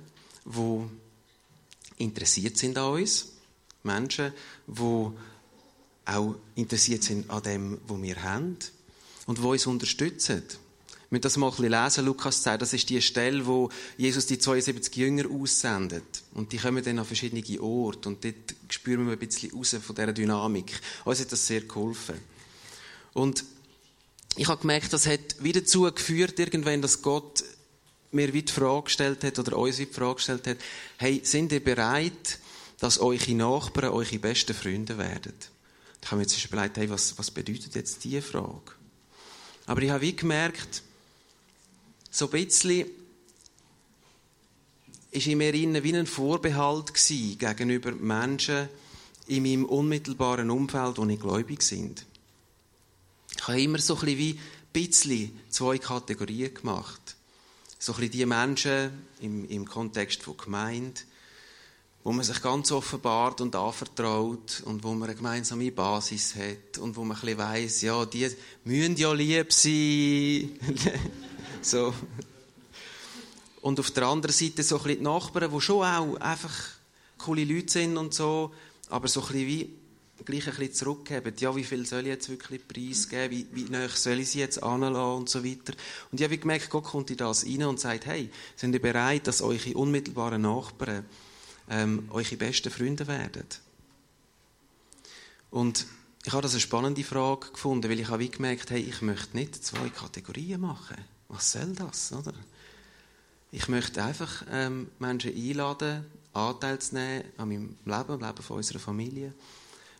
die 0.45 2.03
interessiert 2.03 2.59
sind 2.59 2.79
an 2.79 2.93
uns. 2.93 3.32
Menschen, 3.83 4.33
die 4.67 5.11
auch 6.05 6.35
interessiert 6.55 7.05
sind 7.05 7.31
an 7.31 7.43
dem, 7.43 7.79
was 7.87 8.03
wir 8.03 8.23
haben. 8.23 8.57
Und 9.27 9.39
die 9.39 9.43
uns 9.43 9.67
unterstützen. 9.67 10.43
Wir 11.13 11.19
müssen 11.19 11.23
das 11.23 11.37
mal 11.37 11.49
ein 11.49 11.57
bisschen 11.57 11.71
lesen, 11.71 12.05
Lukas 12.07 12.43
10. 12.43 12.59
Das 12.59 12.73
ist 12.73 12.89
die 12.89 13.03
Stelle, 13.03 13.47
wo 13.47 13.69
Jesus 13.97 14.27
die 14.27 14.39
72 14.39 14.97
Jünger 14.97 15.31
aussendet. 15.31 16.23
Und 16.33 16.53
die 16.53 16.57
kommen 16.57 16.83
dann 16.83 16.99
an 16.99 17.05
verschiedene 17.05 17.61
Orte. 17.61 18.09
Und 18.09 18.25
dort 18.25 18.55
spüren 18.71 19.07
wir 19.07 19.13
ein 19.13 19.19
bisschen 19.19 19.53
raus 19.53 19.77
von 19.81 19.95
dieser 19.95 20.13
Dynamik. 20.13 20.73
Uns 21.05 21.21
hat 21.21 21.31
das 21.31 21.47
sehr 21.47 21.61
geholfen. 21.61 22.17
Und 23.13 23.45
ich 24.37 24.49
habe 24.49 24.61
gemerkt, 24.61 24.93
das 24.93 25.07
hat 25.07 25.43
wieder 25.43 25.61
dazu 25.61 25.83
geführt, 25.83 26.39
irgendwann, 26.39 26.81
dass 26.81 27.03
Gott 27.03 27.45
mir 28.13 28.33
wie 28.33 28.43
die 28.43 28.53
Frage 28.53 28.85
gestellt 28.85 29.25
hat, 29.25 29.39
oder 29.39 29.59
uns 29.59 29.79
wie 29.79 29.87
die 29.87 29.93
Frage 29.93 30.15
gestellt 30.17 30.47
hat, 30.47 30.59
hey, 30.97 31.21
sind 31.25 31.53
ihr 31.53 31.63
bereit, 31.63 32.39
dass 32.83 32.99
eure 32.99 33.35
Nachbarn 33.35 33.93
eure 33.93 34.19
besten 34.19 34.55
Freunde 34.55 34.99
werden? 34.99 35.35
Ich 36.03 36.07
habe 36.09 36.17
mir 36.17 36.23
jetzt 36.23 36.45
überlegt, 36.45 36.77
hey, 36.77 36.91
was, 36.91 37.17
was 37.17 37.31
bedeutet 37.31 37.77
jetzt 37.77 38.03
diese 38.03 38.21
Frage? 38.21 38.73
Aber 39.67 39.83
ich 39.83 39.91
habe 39.91 40.01
wie 40.01 40.17
gemerkt, 40.17 40.83
so 42.11 42.25
ein 42.25 42.33
bisschen 42.33 42.87
ist 45.13 45.27
in 45.29 45.39
mir 45.39 45.55
innen 45.55 45.85
wie 45.85 45.97
ein 45.97 46.07
Vorbehalt 46.07 46.93
gegenüber 46.95 47.93
Menschen 47.93 48.69
in 49.29 49.45
meinem 49.45 49.65
unmittelbaren 49.67 50.51
Umfeld, 50.51 50.99
die 50.99 51.05
nicht 51.05 51.23
gläubig 51.23 51.63
sind. 51.63 52.05
Ich 53.37 53.47
habe 53.47 53.63
immer 53.63 53.79
so 53.79 53.95
ein 53.95 54.01
bisschen 54.01 54.19
wie 54.19 54.41
bisschen 54.73 55.39
zwei 55.51 55.79
Kategorien 55.79 56.53
gemacht 56.53 57.15
so 57.79 57.93
ein 57.93 57.99
bisschen 57.99 58.13
die 58.13 58.27
Menschen 58.27 59.07
im, 59.21 59.45
im 59.49 59.69
Kontext 59.69 60.23
von 60.23 60.37
Gemeinde, 60.37 61.01
wo 62.05 62.13
man 62.13 62.25
sich 62.25 62.43
ganz 62.43 62.73
offenbart 62.73 63.41
und 63.41 63.55
anvertraut 63.55 64.63
und 64.65 64.83
wo 64.83 64.93
man 64.93 65.09
eine 65.09 65.15
gemeinsame 65.15 65.71
Basis 65.71 66.35
hat 66.35 66.79
und 66.79 66.97
wo 66.97 67.05
man 67.05 67.17
ein 67.17 67.21
bisschen 67.21 67.39
weiss, 67.39 67.83
ja, 67.83 68.05
die 68.05 68.29
müssen 68.65 68.97
ja 68.97 69.13
lieb 69.13 69.53
sein. 69.53 70.51
so. 71.63 71.95
Und 73.61 73.79
auf 73.79 73.93
der 73.93 74.09
anderen 74.09 74.35
Seite 74.35 74.65
so 74.65 74.77
ein 74.79 74.83
bisschen 74.83 74.99
die 74.99 75.05
Nachbarn, 75.05 75.53
die 75.53 75.61
schon 75.61 75.85
auch 75.85 76.17
einfach 76.17 76.53
coole 77.19 77.45
Leute 77.45 77.71
sind 77.71 77.97
und 77.97 78.13
so, 78.13 78.53
aber 78.91 79.07
so 79.07 79.21
ein 79.21 79.27
bisschen 79.27 79.47
wie 79.47 79.71
gleich 80.25 80.47
ein 80.49 80.55
bisschen 80.55 80.75
zurückgeben. 80.75 81.35
Ja, 81.39 81.55
wie 81.55 81.65
viel 81.65 81.87
soll 81.87 82.01
ich 82.01 82.07
jetzt 82.07 82.29
wirklich 82.29 82.67
preisgeben? 82.67 83.31
Wie, 83.31 83.47
wie 83.53 83.71
nah 83.71 83.89
soll 83.89 84.21
ich 84.21 84.31
sie 84.31 84.41
jetzt 84.41 84.63
anlassen 84.63 85.21
und 85.21 85.29
so 85.29 85.45
weiter. 85.45 85.75
Und 86.11 86.21
ich 86.21 86.25
habe 86.25 86.39
gemerkt, 86.39 86.71
Gott 86.71 86.85
kommt 86.85 87.11
in 87.11 87.17
das 87.17 87.45
rein 87.45 87.65
und 87.65 87.81
sagt, 87.81 88.07
hey, 88.07 88.31
sind 88.57 88.73
ihr 88.75 88.83
bereit, 88.83 89.27
dass 89.27 89.43
eure 89.43 89.75
unmittelbaren 89.75 90.43
Nachbarn 90.43 91.05
ähm, 91.73 92.09
eure 92.11 92.37
besten 92.37 92.71
Freunde 92.71 93.07
werden? 93.07 93.47
Und 95.51 95.87
ich 96.25 96.33
habe 96.33 96.43
das 96.43 96.53
eine 96.53 96.61
spannende 96.61 97.03
Frage 97.03 97.51
gefunden, 97.51 97.91
weil 97.91 97.99
ich 97.99 98.09
habe 98.09 98.29
gemerkt, 98.29 98.71
hey, 98.71 98.81
ich 98.81 99.03
möchte 99.03 99.37
nicht 99.37 99.65
zwei 99.65 99.89
Kategorien 99.89 100.61
machen. 100.61 100.97
Was 101.29 101.53
soll 101.53 101.75
das, 101.75 102.13
oder? 102.13 102.35
Ich 103.51 103.69
möchte 103.69 104.03
einfach 104.03 104.45
ähm, 104.51 104.89
Menschen 104.99 105.35
einladen, 105.35 106.07
Anteil 106.33 106.79
zu 106.79 106.95
nehmen 106.95 107.25
an 107.37 107.49
meinem 107.49 107.77
Leben, 107.85 108.11
am 108.13 108.21
Leben 108.21 108.43
von 108.43 108.57
unserer 108.59 108.79
Familie 108.79 109.35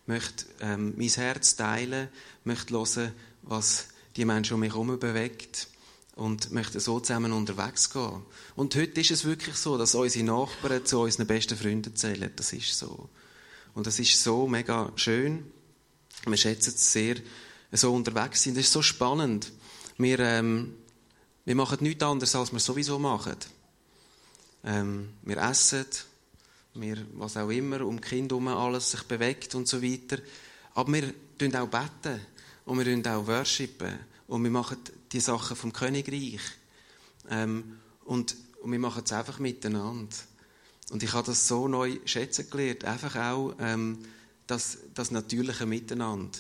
möchte 0.07 0.47
ähm, 0.61 0.95
mein 0.97 1.09
Herz 1.09 1.57
teilen, 1.57 2.09
möchte 2.45 2.75
hören, 2.75 3.13
was 3.43 3.89
die 4.17 4.25
Menschen 4.25 4.55
um 4.55 4.61
mich 4.61 4.73
herum 4.73 4.99
bewegt 4.99 5.69
und 6.15 6.53
möchte 6.53 6.81
so 6.81 7.01
zusammen 7.01 7.33
unterwegs 7.33 7.91
gehen. 7.91 8.23
Und 8.55 8.75
heute 8.75 9.01
ist 9.01 9.11
es 9.11 9.25
wirklich 9.25 9.57
so, 9.57 9.79
dass 9.79 9.95
unsere 9.95 10.25
Nachbarn 10.25 10.85
zu 10.85 11.01
unseren 11.01 11.27
besten 11.27 11.57
Freunden 11.57 11.97
zählen. 11.97 12.31
Das 12.37 12.53
ist 12.53 12.79
so. 12.79 13.09
Und 13.75 13.87
das 13.87 13.99
ist 13.99 14.23
so 14.23 14.47
mega 14.47 14.93
schön. 14.97 15.51
Wir 16.27 16.37
schätzen 16.37 16.75
es 16.75 16.93
sehr, 16.93 17.17
so 17.73 17.95
unterwegs 17.95 18.43
sind. 18.43 18.57
Das 18.57 18.65
ist 18.65 18.73
so 18.73 18.83
spannend. 18.83 19.51
Wir, 19.97 20.19
ähm, 20.21 20.75
wir 21.45 21.55
machen 21.55 21.79
nichts 21.81 22.03
anderes, 22.03 22.35
als 22.35 22.53
wir 22.53 22.61
sowieso 22.61 22.99
machen. 22.99 23.37
Ähm, 24.65 25.09
wir 25.23 25.39
essen, 25.39 25.87
wir, 26.75 26.99
was 27.15 27.37
auch 27.37 27.51
immer, 27.51 27.81
um 27.83 28.01
Kinder 28.01 28.37
herum 28.37 28.49
alles 28.49 28.91
sich 28.91 29.03
bewegt 29.05 29.55
und 29.55 29.67
so 29.67 29.83
weiter. 29.83 30.19
Aber 30.75 30.93
wir 30.93 31.13
beten 31.39 31.57
auch 31.57 31.69
beten 31.69 32.21
und 32.65 32.79
wir 32.79 32.85
beten 32.85 33.09
auch 33.09 33.27
worshipen 33.27 33.99
und 34.29 34.45
wir 34.45 34.51
machen 34.51 34.79
die 35.13 35.21
Sachen 35.21 35.57
vom 35.57 35.73
Königreich. 35.73 36.41
Ähm, 37.31 37.79
und, 38.05 38.37
und 38.63 38.73
wir 38.73 38.79
machen 38.79 39.03
es 39.05 39.13
einfach 39.13 39.39
miteinander. 39.39 40.17
Und 40.91 41.03
ich 41.03 41.13
habe 41.13 41.27
das 41.27 41.49
so 41.49 41.69
neu 41.69 41.99
schätzen 42.05 42.51
gelernt. 42.51 42.85
Einfach 42.85 43.17
auch 43.17 43.55
ähm, 43.61 43.99
das, 44.47 44.79
das 44.95 45.11
natürliche 45.11 45.67
Miteinander. 45.67 46.39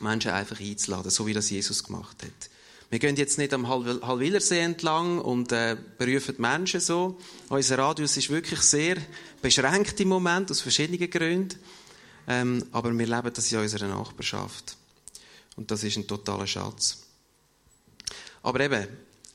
Menschen 0.00 0.32
einfach 0.32 0.60
einzuladen, 0.60 1.10
so 1.10 1.26
wie 1.26 1.32
das 1.32 1.50
Jesus 1.50 1.84
gemacht 1.84 2.22
hat. 2.22 2.50
Wir 2.90 2.98
gehen 2.98 3.16
jetzt 3.16 3.38
nicht 3.38 3.54
am 3.54 3.68
Halwilersee 3.68 4.60
entlang 4.60 5.18
und 5.18 5.50
äh, 5.52 5.76
berufen 5.96 6.34
die 6.36 6.42
Menschen 6.42 6.80
so. 6.80 7.18
Unser 7.48 7.78
Radius 7.78 8.16
ist 8.18 8.28
wirklich 8.28 8.60
sehr 8.60 8.96
beschränkt 9.40 9.98
im 10.00 10.08
Moment, 10.08 10.50
aus 10.50 10.60
verschiedenen 10.60 11.08
Gründen. 11.08 11.58
Ähm, 12.26 12.64
aber 12.70 12.96
wir 12.96 13.06
leben 13.06 13.32
das 13.32 13.50
in 13.50 13.60
unserer 13.60 13.88
Nachbarschaft. 13.88 14.76
Und 15.56 15.70
das 15.70 15.84
ist 15.84 15.96
ein 15.96 16.06
totaler 16.06 16.46
Schatz. 16.46 17.01
Aber 18.42 18.60
eben, 18.60 18.88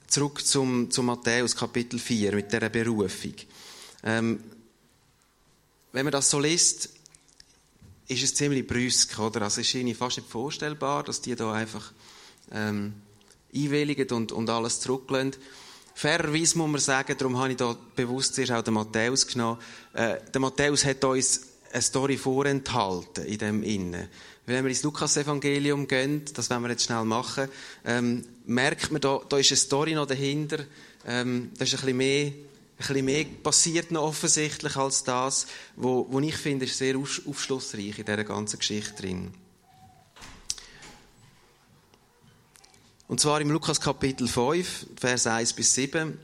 zurück 0.08 0.46
zum, 0.46 0.91
zum 0.91 1.06
Matthäus 1.06 1.56
Kapitel 1.56 2.00
4 2.00 2.36
mit 2.36 2.52
dieser 2.52 2.70
Berufung. 2.70 3.34
Ähm, 4.04 4.43
wenn 5.93 6.06
man 6.06 6.12
das 6.12 6.30
so 6.30 6.39
liest, 6.39 6.89
ist 8.08 8.24
es 8.24 8.36
ziemlich 8.36 8.67
brüsk, 8.67 9.17
oder? 9.20 9.43
Also 9.43 9.62
es 9.62 9.67
ist 9.67 9.76
ihnen 9.76 9.96
fast 9.96 10.17
nicht 10.17 10.30
vorstellbar, 10.30 11.04
dass 11.04 11.22
die 11.22 11.36
da 11.36 11.54
einfach 11.54 11.91
ähm, 12.52 12.93
einwilligen 13.54 14.10
und, 14.12 14.32
und 14.32 14.50
alles 14.50 14.82
zurücklehnen. 14.82 15.36
Fairerweise 15.93 16.58
muss 16.58 16.70
man 16.70 16.82
sagen, 16.82 17.15
darum 17.17 17.38
habe 17.38 17.52
ich 17.52 17.58
da 17.58 17.76
bewusst 17.96 18.36
zuerst 18.36 18.52
auch 18.52 18.62
den 18.62 18.76
Matthäus 18.76 19.26
genommen. 19.26 19.60
Äh, 19.93 20.17
der 20.32 20.41
Matthäus 20.41 20.86
hat 20.86 21.04
uns 21.04 21.41
eine 21.72 21.82
Story 21.82 22.17
vorenthalten 22.17 23.26
in 23.26 23.38
dem 23.38 23.63
Innen. 23.63 24.08
Wenn 24.46 24.63
wir 24.63 24.70
ins 24.70 24.84
Lukas-Evangelium 24.84 25.88
gehen, 25.88 26.24
das 26.34 26.50
werden 26.50 26.63
wir 26.63 26.70
jetzt 26.70 26.84
schnell 26.84 27.04
machen, 27.04 27.50
ähm, 27.84 28.24
merkt 28.47 28.91
man, 28.91 29.01
da, 29.01 29.21
da 29.27 29.38
ist 29.38 29.51
eine 29.51 29.57
Story 29.57 29.93
noch 29.93 30.07
dahinter. 30.07 30.65
Ähm, 31.05 31.51
da 31.57 31.65
ist 31.65 31.73
ein 31.73 31.79
bisschen 31.79 31.97
mehr, 31.97 32.25
ein 32.27 32.33
bisschen 32.77 33.05
mehr 33.05 33.25
passiert 33.43 33.91
noch 33.91 34.03
offensichtlich 34.03 34.75
als 34.75 35.03
das, 35.03 35.47
wo, 35.75 36.07
wo 36.10 36.19
ich 36.19 36.36
finde, 36.36 36.65
ist 36.65 36.77
sehr 36.77 36.95
aufschlussreich 36.97 37.99
in 37.99 38.05
dieser 38.05 38.23
ganzen 38.23 38.60
Geschichte 38.60 39.01
drin. 39.01 39.33
Und 43.07 43.21
zwar 43.21 43.39
im 43.39 43.51
Lukas 43.51 43.79
Kapitel 43.79 44.27
5, 44.27 44.88
Vers 44.99 45.27
1 45.27 45.53
bis 45.53 45.73
7, 45.75 46.19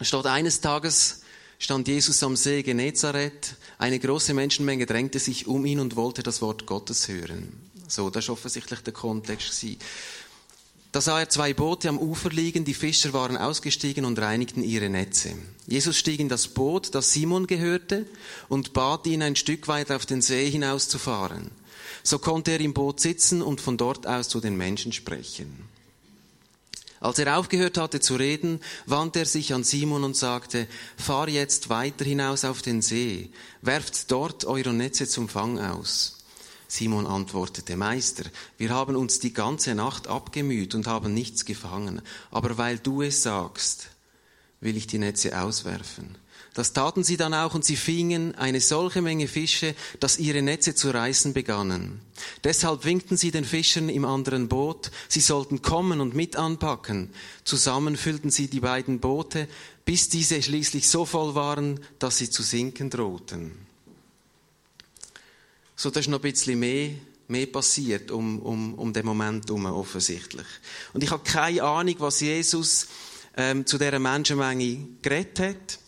steht 0.00 0.26
eines 0.26 0.60
Tages 0.60 1.22
stand 1.58 1.86
Jesus 1.88 2.22
am 2.22 2.36
See 2.36 2.62
Genezareth. 2.62 3.54
Eine 3.76 3.98
große 3.98 4.32
Menschenmenge 4.32 4.86
drängte 4.86 5.18
sich 5.18 5.46
um 5.46 5.66
ihn 5.66 5.78
und 5.78 5.94
wollte 5.94 6.22
das 6.22 6.40
Wort 6.40 6.64
Gottes 6.64 7.06
hören. 7.08 7.52
So, 7.86 8.08
das 8.08 8.28
war 8.28 8.32
offensichtlich 8.34 8.80
der 8.80 8.94
Kontext. 8.94 9.66
Da 10.92 11.00
sah 11.00 11.20
er 11.20 11.28
zwei 11.28 11.54
Boote 11.54 11.88
am 11.88 11.98
Ufer 11.98 12.30
liegen, 12.30 12.64
die 12.64 12.74
Fischer 12.74 13.12
waren 13.12 13.36
ausgestiegen 13.36 14.04
und 14.04 14.18
reinigten 14.18 14.64
ihre 14.64 14.88
Netze. 14.88 15.34
Jesus 15.66 15.96
stieg 15.96 16.18
in 16.18 16.28
das 16.28 16.48
Boot, 16.48 16.94
das 16.96 17.12
Simon 17.12 17.46
gehörte, 17.46 18.06
und 18.48 18.72
bat 18.72 19.06
ihn, 19.06 19.22
ein 19.22 19.36
Stück 19.36 19.68
weit 19.68 19.92
auf 19.92 20.04
den 20.04 20.20
See 20.20 20.50
hinauszufahren. 20.50 21.52
So 22.02 22.18
konnte 22.18 22.50
er 22.50 22.60
im 22.60 22.74
Boot 22.74 22.98
sitzen 22.98 23.40
und 23.40 23.60
von 23.60 23.76
dort 23.76 24.06
aus 24.06 24.28
zu 24.28 24.40
den 24.40 24.56
Menschen 24.56 24.92
sprechen. 24.92 25.68
Als 26.98 27.18
er 27.18 27.38
aufgehört 27.38 27.78
hatte 27.78 28.00
zu 28.00 28.16
reden, 28.16 28.60
wandte 28.84 29.20
er 29.20 29.26
sich 29.26 29.54
an 29.54 29.64
Simon 29.64 30.04
und 30.04 30.16
sagte, 30.16 30.66
fahr 30.96 31.28
jetzt 31.28 31.70
weiter 31.70 32.04
hinaus 32.04 32.44
auf 32.44 32.62
den 32.62 32.82
See, 32.82 33.30
werft 33.62 34.10
dort 34.10 34.44
eure 34.44 34.74
Netze 34.74 35.08
zum 35.08 35.28
Fang 35.28 35.58
aus. 35.58 36.19
Simon 36.70 37.04
antwortete, 37.04 37.74
Meister, 37.76 38.22
wir 38.56 38.70
haben 38.70 38.94
uns 38.94 39.18
die 39.18 39.32
ganze 39.32 39.74
Nacht 39.74 40.06
abgemüht 40.06 40.76
und 40.76 40.86
haben 40.86 41.12
nichts 41.12 41.44
gefangen, 41.44 42.00
aber 42.30 42.58
weil 42.58 42.78
du 42.78 43.02
es 43.02 43.24
sagst, 43.24 43.88
will 44.60 44.76
ich 44.76 44.86
die 44.86 44.98
Netze 44.98 45.36
auswerfen. 45.42 46.16
Das 46.54 46.72
taten 46.72 47.02
sie 47.02 47.16
dann 47.16 47.34
auch 47.34 47.54
und 47.54 47.64
sie 47.64 47.74
fingen 47.74 48.36
eine 48.36 48.60
solche 48.60 49.02
Menge 49.02 49.26
Fische, 49.26 49.74
dass 49.98 50.20
ihre 50.20 50.42
Netze 50.42 50.76
zu 50.76 50.90
reißen 50.90 51.32
begannen. 51.32 52.02
Deshalb 52.44 52.84
winkten 52.84 53.16
sie 53.16 53.32
den 53.32 53.44
Fischern 53.44 53.88
im 53.88 54.04
anderen 54.04 54.46
Boot, 54.46 54.92
sie 55.08 55.20
sollten 55.20 55.62
kommen 55.62 56.00
und 56.00 56.14
mit 56.14 56.36
anpacken. 56.36 57.10
Zusammen 57.42 57.96
füllten 57.96 58.30
sie 58.30 58.46
die 58.46 58.60
beiden 58.60 59.00
Boote, 59.00 59.48
bis 59.84 60.08
diese 60.08 60.40
schließlich 60.40 60.88
so 60.88 61.04
voll 61.04 61.34
waren, 61.34 61.80
dass 61.98 62.18
sie 62.18 62.30
zu 62.30 62.44
sinken 62.44 62.90
drohten. 62.90 63.69
So, 65.82 65.88
da 65.88 65.98
ist 65.98 66.08
noch 66.08 66.18
ein 66.18 66.30
bisschen 66.30 66.60
mehr, 66.60 66.90
mehr 67.28 67.46
passiert 67.46 68.10
um, 68.10 68.38
um, 68.40 68.74
um 68.74 68.92
den 68.92 69.06
Moment 69.06 69.46
herum, 69.46 69.64
offensichtlich. 69.64 70.46
Und 70.92 71.02
ich 71.02 71.10
habe 71.10 71.24
keine 71.24 71.62
Ahnung, 71.62 71.94
was 72.00 72.20
Jesus 72.20 72.86
ähm, 73.34 73.64
zu 73.64 73.78
dieser 73.78 73.98
Menschenmenge 73.98 74.86
geredet 75.00 75.38
hat. 75.38 75.78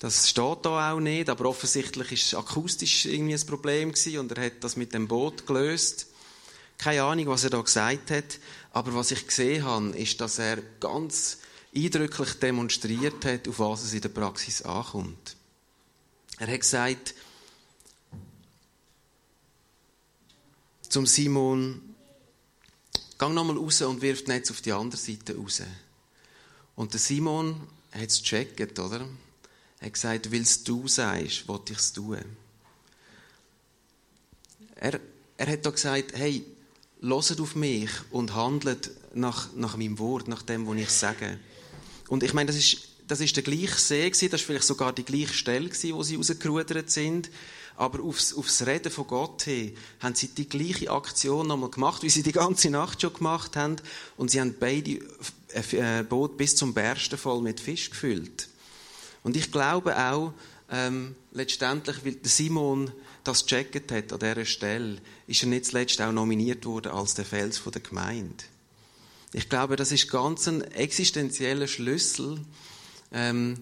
Das 0.00 0.30
steht 0.30 0.58
da 0.62 0.90
auch 0.90 1.00
nicht, 1.00 1.28
aber 1.28 1.44
offensichtlich 1.50 2.12
ist 2.12 2.34
akustisch 2.34 3.04
irgendwie 3.04 3.34
ein 3.34 3.46
Problem 3.46 3.92
gewesen 3.92 4.20
und 4.20 4.32
er 4.32 4.46
hat 4.46 4.64
das 4.64 4.76
mit 4.76 4.94
dem 4.94 5.06
Boot 5.06 5.46
gelöst. 5.46 6.06
Keine 6.78 7.02
Ahnung, 7.02 7.26
was 7.26 7.44
er 7.44 7.50
da 7.50 7.60
gesagt 7.60 8.10
hat, 8.10 8.38
aber 8.72 8.94
was 8.94 9.10
ich 9.10 9.26
gesehen 9.26 9.64
habe, 9.64 9.90
ist, 9.98 10.18
dass 10.22 10.38
er 10.38 10.62
ganz 10.80 11.40
eindrücklich 11.76 12.32
demonstriert 12.40 13.22
hat, 13.26 13.48
auf 13.48 13.58
was 13.58 13.84
es 13.84 13.92
in 13.92 14.00
der 14.00 14.08
Praxis 14.08 14.62
ankommt. 14.62 15.36
Er 16.38 16.46
hat 16.46 16.60
gesagt, 16.60 17.14
zum 20.94 21.06
Simon, 21.06 21.80
gang 23.18 23.34
nochmal 23.34 23.56
raus 23.56 23.82
und 23.82 24.00
wirf 24.00 24.20
das 24.20 24.28
Netz 24.28 24.52
auf 24.52 24.60
die 24.60 24.70
andere 24.70 24.96
Seite 24.96 25.36
raus. 25.36 25.60
Und 26.76 26.92
der 26.92 27.00
Simon 27.00 27.66
hat 27.90 28.10
es 28.10 28.22
gecheckt, 28.22 28.78
oder? 28.78 29.00
Er 29.80 29.86
hat 29.86 29.92
gesagt, 29.92 30.30
weil 30.30 30.42
es 30.42 30.62
du 30.62 30.86
sagst, 30.86 31.48
will 31.48 31.60
ich 31.68 31.78
es 31.78 31.92
tun. 31.92 32.20
Er, 34.76 35.00
er 35.36 35.46
hat 35.48 35.66
da 35.66 35.70
gesagt, 35.70 36.12
hey, 36.14 36.44
loset 37.00 37.40
auf 37.40 37.56
mich 37.56 37.90
und 38.12 38.36
handelt 38.36 38.92
nach, 39.14 39.52
nach 39.56 39.76
meinem 39.76 39.98
Wort, 39.98 40.28
nach 40.28 40.42
dem, 40.42 40.64
was 40.64 40.76
ich 40.76 40.90
sage. 40.90 41.40
Und 42.06 42.22
ich 42.22 42.34
meine, 42.34 42.46
das 42.46 42.56
ist, 42.56 42.86
das 43.08 43.18
ist 43.18 43.34
der 43.34 43.42
gleiche 43.42 43.80
See 43.80 44.08
das 44.10 44.22
ist 44.22 44.46
vielleicht 44.46 44.64
sogar 44.64 44.92
die 44.92 45.04
gleiche 45.04 45.34
Stelle 45.34 45.70
wo 45.70 46.04
sie 46.04 46.14
rausgerudert 46.14 46.88
sind. 46.88 47.30
Aber 47.76 48.02
aufs, 48.04 48.34
aufs 48.34 48.66
Reden 48.66 48.92
von 48.92 49.06
Gott 49.06 49.42
hin 49.42 49.76
haben 50.00 50.14
sie 50.14 50.28
die 50.28 50.48
gleiche 50.48 50.90
Aktion 50.90 51.48
nochmal 51.48 51.70
gemacht, 51.70 52.02
wie 52.02 52.10
sie 52.10 52.22
die 52.22 52.32
ganze 52.32 52.70
Nacht 52.70 53.02
schon 53.02 53.12
gemacht 53.12 53.56
haben. 53.56 53.76
Und 54.16 54.30
sie 54.30 54.40
haben 54.40 54.54
beide 54.58 55.00
äh, 55.48 56.04
Boot 56.04 56.36
bis 56.36 56.54
zum 56.54 56.72
Bersten 56.72 57.18
voll 57.18 57.42
mit 57.42 57.60
Fisch 57.60 57.90
gefüllt. 57.90 58.48
Und 59.24 59.36
ich 59.36 59.50
glaube 59.50 59.96
auch, 59.96 60.32
ähm, 60.70 61.14
letztendlich, 61.32 62.04
weil 62.04 62.16
Simon 62.22 62.92
das 63.24 63.46
gecheckt 63.46 63.90
hat 63.90 64.12
an 64.12 64.18
dieser 64.18 64.44
Stelle, 64.44 64.98
ist 65.26 65.42
er 65.42 65.48
nicht 65.48 65.66
zuletzt 65.66 66.00
auch 66.00 66.12
nominiert 66.12 66.64
worden 66.66 66.92
als 66.92 67.14
der 67.14 67.24
Fels 67.24 67.62
der 67.64 67.80
Gemeinde. 67.80 68.44
Ich 69.32 69.48
glaube, 69.48 69.76
das 69.76 69.90
ist 69.90 70.10
ganz 70.10 70.46
ein 70.46 70.62
existenzieller 70.62 71.66
Schlüssel, 71.66 72.40
ähm, 73.12 73.58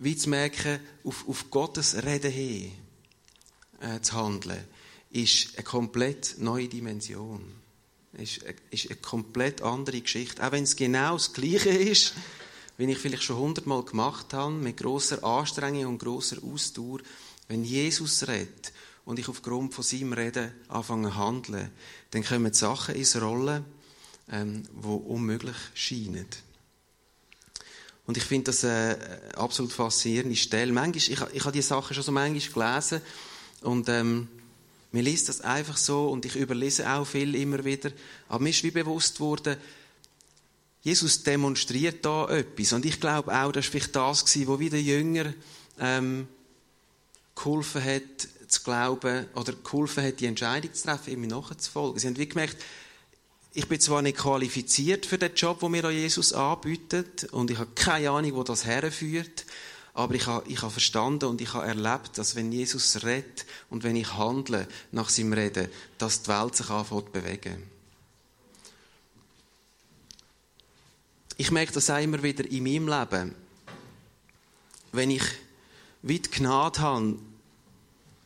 wie 0.00 0.16
zu 0.16 0.30
merken, 0.30 0.80
auf, 1.04 1.28
auf 1.28 1.50
Gottes 1.50 1.94
Reden 2.02 2.32
hin 2.32 2.72
äh, 3.80 4.00
zu 4.00 4.14
handeln, 4.14 4.64
ist 5.10 5.56
eine 5.56 5.64
komplett 5.64 6.36
neue 6.38 6.68
Dimension. 6.68 7.44
Ist, 8.14 8.40
ist 8.70 8.86
eine 8.86 8.96
komplett 8.96 9.62
andere 9.62 10.00
Geschichte. 10.00 10.44
Auch 10.44 10.52
wenn 10.52 10.64
es 10.64 10.74
genau 10.74 11.12
das 11.12 11.32
Gleiche 11.32 11.68
ist, 11.68 12.14
wie 12.76 12.90
ich 12.90 12.98
vielleicht 12.98 13.22
schon 13.22 13.36
hundertmal 13.36 13.84
gemacht 13.84 14.32
habe, 14.32 14.52
mit 14.52 14.78
großer 14.78 15.22
Anstrengung 15.22 15.86
und 15.86 15.98
großer 15.98 16.42
Ausdauer, 16.42 17.00
wenn 17.48 17.62
Jesus 17.62 18.26
redet 18.26 18.72
und 19.04 19.18
ich 19.18 19.28
aufgrund 19.28 19.74
von 19.74 19.84
seinem 19.84 20.14
Reden 20.14 20.52
anfange 20.68 21.10
zu 21.10 21.16
handeln, 21.16 21.70
dann 22.10 22.24
kommen 22.24 22.52
Sachen 22.54 22.94
ins 22.94 23.20
Rollen, 23.20 23.64
ähm, 24.30 24.62
die 24.62 24.86
unmöglich 24.86 25.56
scheinen. 25.74 26.26
Und 28.10 28.16
ich 28.16 28.24
finde 28.24 28.46
das 28.46 28.64
eine 28.64 28.98
absolut 29.36 29.72
faszinierende 29.72 30.34
Stelle. 30.34 30.72
Manchmal, 30.72 30.96
ich, 30.96 31.10
ich 31.32 31.44
habe 31.44 31.52
diese 31.52 31.68
Sachen 31.68 31.94
schon 31.94 32.02
so 32.02 32.10
manchmal 32.10 32.80
gelesen 32.80 33.02
Und 33.60 33.88
ähm, 33.88 34.26
mir 34.90 35.04
liest 35.04 35.28
das 35.28 35.42
einfach 35.42 35.76
so 35.76 36.08
und 36.08 36.24
ich 36.24 36.34
überlese 36.34 36.90
auch 36.90 37.04
viel 37.04 37.36
immer 37.36 37.64
wieder. 37.64 37.92
Aber 38.28 38.42
mir 38.42 38.50
ist 38.50 38.64
wie 38.64 38.72
bewusst 38.72 39.20
worden, 39.20 39.56
Jesus 40.82 41.22
demonstriert 41.22 42.04
da 42.04 42.28
etwas. 42.30 42.72
Und 42.72 42.84
ich 42.84 42.98
glaube 42.98 43.32
auch, 43.32 43.52
das 43.52 43.66
war 43.66 43.70
vielleicht 43.70 43.94
das, 43.94 44.24
gewesen, 44.24 44.48
wo 44.48 44.58
wieder 44.58 44.78
Jünger 44.78 45.32
ähm, 45.78 46.26
geholfen 47.36 47.84
hat, 47.84 48.26
zu 48.48 48.64
glauben, 48.64 49.26
oder 49.36 49.52
geholfen 49.52 50.02
hat, 50.02 50.18
die 50.18 50.26
Entscheidung 50.26 50.74
zu 50.74 50.82
treffen, 50.82 51.12
ihm 51.12 51.28
nachzufolgen. 51.28 52.00
Sie 52.00 52.08
haben 52.08 52.18
wie 52.18 52.28
gemerkt, 52.28 52.56
ich 53.52 53.66
bin 53.66 53.80
zwar 53.80 54.02
nicht 54.02 54.18
qualifiziert 54.18 55.06
für 55.06 55.18
den 55.18 55.34
Job, 55.34 55.60
den 55.60 55.72
mir 55.72 55.90
Jesus 55.90 56.32
anbietet, 56.32 57.24
und 57.32 57.50
ich 57.50 57.58
habe 57.58 57.70
keine 57.74 58.10
Ahnung, 58.10 58.34
wo 58.34 58.42
das 58.44 58.64
herführt, 58.64 59.44
aber 59.92 60.14
ich 60.14 60.26
habe, 60.26 60.48
ich 60.48 60.62
habe 60.62 60.70
verstanden 60.70 61.26
und 61.26 61.40
ich 61.40 61.52
habe 61.52 61.66
erlebt, 61.66 62.16
dass 62.16 62.36
wenn 62.36 62.52
Jesus 62.52 63.02
redet 63.02 63.44
und 63.68 63.82
wenn 63.82 63.96
ich 63.96 64.14
handle 64.14 64.68
nach 64.92 65.08
seinem 65.08 65.32
Reden, 65.32 65.68
dass 65.98 66.22
die 66.22 66.28
Welt 66.28 66.54
sich 66.54 66.70
anfängt 66.70 67.06
zu 67.06 67.12
bewegen. 67.12 67.62
Ich 71.36 71.50
merke 71.50 71.72
das 71.72 71.90
auch 71.90 71.98
immer 71.98 72.22
wieder 72.22 72.48
in 72.48 72.62
meinem 72.62 72.86
Leben. 72.88 73.34
Wenn 74.92 75.10
ich 75.10 75.24
weit 76.02 76.30
Gnade 76.30 76.80
habe, 76.80 77.18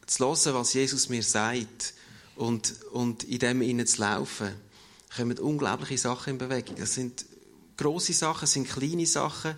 zu 0.06 0.24
hören, 0.24 0.54
was 0.54 0.74
Jesus 0.74 1.08
mir 1.08 1.22
sagt 1.22 1.94
und, 2.36 2.74
und 2.92 3.24
in 3.24 3.38
dem 3.38 3.62
innen 3.62 3.86
zu 3.86 4.02
laufen, 4.02 4.54
kommen 5.16 5.38
unglaubliche 5.38 5.98
Sachen 5.98 6.30
in 6.30 6.38
Bewegung. 6.38 6.76
Das 6.76 6.94
sind 6.94 7.24
große 7.76 8.12
Sachen, 8.12 8.46
sind 8.46 8.68
kleine 8.68 9.06
Sachen. 9.06 9.54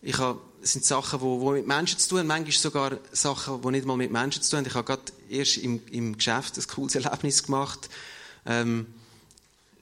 Ich 0.00 0.18
habe, 0.18 0.40
es 0.62 0.72
sind 0.72 0.84
Sachen, 0.84 1.20
die, 1.20 1.44
die 1.44 1.52
mit 1.52 1.66
Menschen 1.66 1.98
zu 1.98 2.08
tun 2.08 2.18
haben, 2.18 2.26
manchmal 2.26 2.52
sogar 2.52 2.98
Sachen, 3.12 3.62
die 3.62 3.68
nicht 3.70 3.86
mal 3.86 3.96
mit 3.96 4.10
Menschen 4.10 4.42
zu 4.42 4.50
tun 4.50 4.58
haben. 4.58 4.66
Ich 4.66 4.74
habe 4.74 4.86
gerade 4.86 5.12
erst 5.28 5.58
im, 5.58 5.80
im 5.90 6.16
Geschäft 6.16 6.56
ein 6.56 6.66
cooles 6.66 6.94
Erlebnis 6.94 7.42
gemacht. 7.42 7.88
Ähm, 8.46 8.86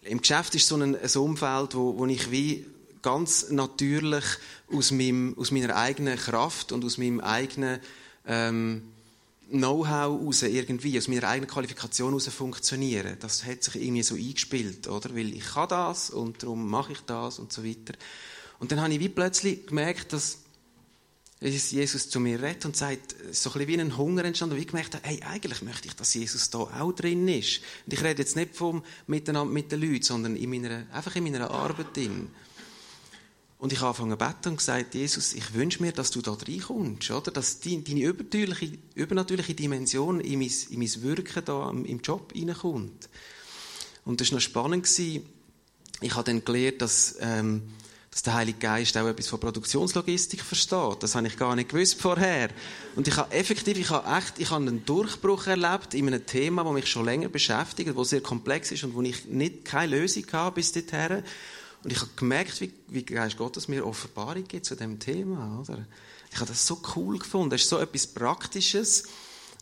Im 0.02 0.20
Geschäft 0.20 0.54
ist 0.54 0.68
so 0.68 0.76
ein, 0.76 0.94
ein 0.94 1.16
Umfeld, 1.16 1.74
wo, 1.74 1.96
wo 1.96 2.06
ich 2.06 2.30
wie 2.30 2.66
ganz 3.02 3.50
natürlich 3.50 4.24
aus, 4.70 4.90
meinem, 4.90 5.37
aus 5.38 5.50
meiner 5.50 5.74
eigenen 5.76 6.18
Kraft 6.18 6.72
und 6.72 6.85
aus 6.85 6.98
meinem 6.98 7.20
eigenen 7.20 7.80
ähm, 8.26 8.83
Know-how 9.50 10.20
raus 10.20 10.42
irgendwie, 10.42 10.96
aus 10.98 11.08
meiner 11.08 11.28
eigenen 11.28 11.50
Qualifikation 11.50 12.10
heraus 12.10 12.28
funktionieren. 12.28 13.16
Das 13.20 13.44
hat 13.44 13.62
sich 13.64 13.76
irgendwie 13.76 14.02
so 14.02 14.14
eingespielt, 14.14 14.88
oder? 14.88 15.14
Weil 15.14 15.34
ich 15.34 15.44
kann 15.44 15.68
das 15.68 16.10
und 16.10 16.42
darum 16.42 16.68
mache 16.68 16.92
ich 16.92 17.00
das 17.00 17.38
und 17.38 17.52
so 17.52 17.64
weiter. 17.64 17.94
Und 18.58 18.70
dann 18.72 18.80
habe 18.80 18.92
ich 18.92 19.00
wie 19.00 19.08
plötzlich 19.08 19.66
gemerkt, 19.66 20.12
dass 20.12 20.38
Jesus 21.40 22.10
zu 22.10 22.20
mir 22.20 22.42
redet 22.42 22.66
und 22.66 22.76
sagt, 22.76 23.14
so 23.32 23.50
ein 23.50 23.54
bisschen 23.54 23.68
wie 23.68 23.80
ein 23.80 23.96
Hunger 23.96 24.24
entstanden, 24.24 24.56
und 24.56 24.60
ich 24.60 24.68
gemerkt 24.68 24.94
habe, 24.94 25.08
hey, 25.08 25.22
eigentlich 25.22 25.62
möchte 25.62 25.88
ich, 25.88 25.96
dass 25.96 26.12
Jesus 26.12 26.50
da 26.50 26.58
auch 26.58 26.92
drin 26.92 27.26
ist. 27.26 27.62
Und 27.86 27.94
ich 27.94 28.04
rede 28.04 28.20
jetzt 28.22 28.36
nicht 28.36 28.54
vom 28.54 28.84
Miteinander 29.06 29.50
mit 29.50 29.72
den 29.72 29.80
Leuten, 29.80 30.02
sondern 30.02 30.36
in 30.36 30.50
meiner, 30.50 30.84
einfach 30.92 31.16
in 31.16 31.24
meiner 31.24 31.50
Arbeit 31.50 31.96
drin. 31.96 32.28
Und 33.60 33.74
ich 33.74 33.80
habe 33.80 33.88
angefangen 33.88 34.12
zu 34.12 34.16
beten 34.16 34.48
und 34.48 34.56
gesagt, 34.56 34.94
Jesus, 34.94 35.34
ich 35.34 35.52
wünsche 35.52 35.82
mir, 35.82 35.92
dass 35.92 36.10
du 36.10 36.22
da 36.22 36.32
reinkommst, 36.32 37.10
oder? 37.10 37.30
Dass 37.30 37.60
deine 37.60 38.00
übernatürliche, 38.00 38.78
übernatürliche 38.94 39.54
Dimension 39.54 40.20
in 40.20 40.38
mein, 40.38 40.50
in 40.70 40.78
mein 40.78 41.02
Wirken 41.02 41.44
da 41.44 41.68
im 41.68 42.00
Job 42.00 42.32
reinkommt. 42.34 43.10
Und 44.06 44.20
das 44.20 44.30
war 44.30 44.36
noch 44.36 44.40
spannend. 44.40 44.88
Ich 44.98 46.14
habe 46.14 46.24
dann 46.24 46.42
gelernt, 46.42 46.80
dass, 46.80 47.16
ähm, 47.20 47.64
dass 48.10 48.22
der 48.22 48.32
Heilige 48.32 48.58
Geist 48.58 48.96
auch 48.96 49.06
etwas 49.06 49.28
von 49.28 49.38
Produktionslogistik 49.38 50.40
versteht. 50.40 51.02
Das 51.02 51.14
habe 51.14 51.26
ich 51.26 51.36
gar 51.36 51.54
nicht 51.54 51.68
gewusst 51.68 52.00
vorher. 52.00 52.48
Und 52.96 53.08
ich 53.08 53.16
habe 53.18 53.30
effektiv, 53.34 53.76
ich 53.76 53.90
habe 53.90 54.08
echt, 54.16 54.38
ich 54.38 54.50
habe 54.50 54.66
einen 54.66 54.86
Durchbruch 54.86 55.46
erlebt 55.46 55.92
in 55.92 56.06
einem 56.06 56.24
Thema, 56.24 56.64
das 56.64 56.72
mich 56.72 56.86
schon 56.86 57.04
länger 57.04 57.28
beschäftigt, 57.28 57.92
das 57.94 58.08
sehr 58.08 58.22
komplex 58.22 58.72
ist 58.72 58.84
und 58.84 58.94
wo 58.94 59.02
ich 59.02 59.26
nicht, 59.26 59.66
keine 59.66 59.98
Lösung 59.98 60.24
habe 60.32 60.54
bis 60.54 60.72
dahin. 60.72 61.22
Und 61.82 61.92
ich 61.92 62.00
habe 62.00 62.10
gemerkt, 62.16 62.60
wie, 62.60 62.72
wie 62.88 63.04
Geist 63.04 63.36
Gottes 63.36 63.68
mir 63.68 63.86
Offenbarung 63.86 64.44
gibt 64.44 64.66
zu 64.66 64.74
dem 64.74 64.98
Thema. 64.98 65.60
Oder? 65.60 65.86
Ich 66.30 66.36
habe 66.36 66.46
das 66.46 66.66
so 66.66 66.80
cool 66.94 67.18
gefunden. 67.18 67.50
Das 67.50 67.62
ist 67.62 67.68
so 67.68 67.78
etwas 67.78 68.06
Praktisches. 68.06 69.04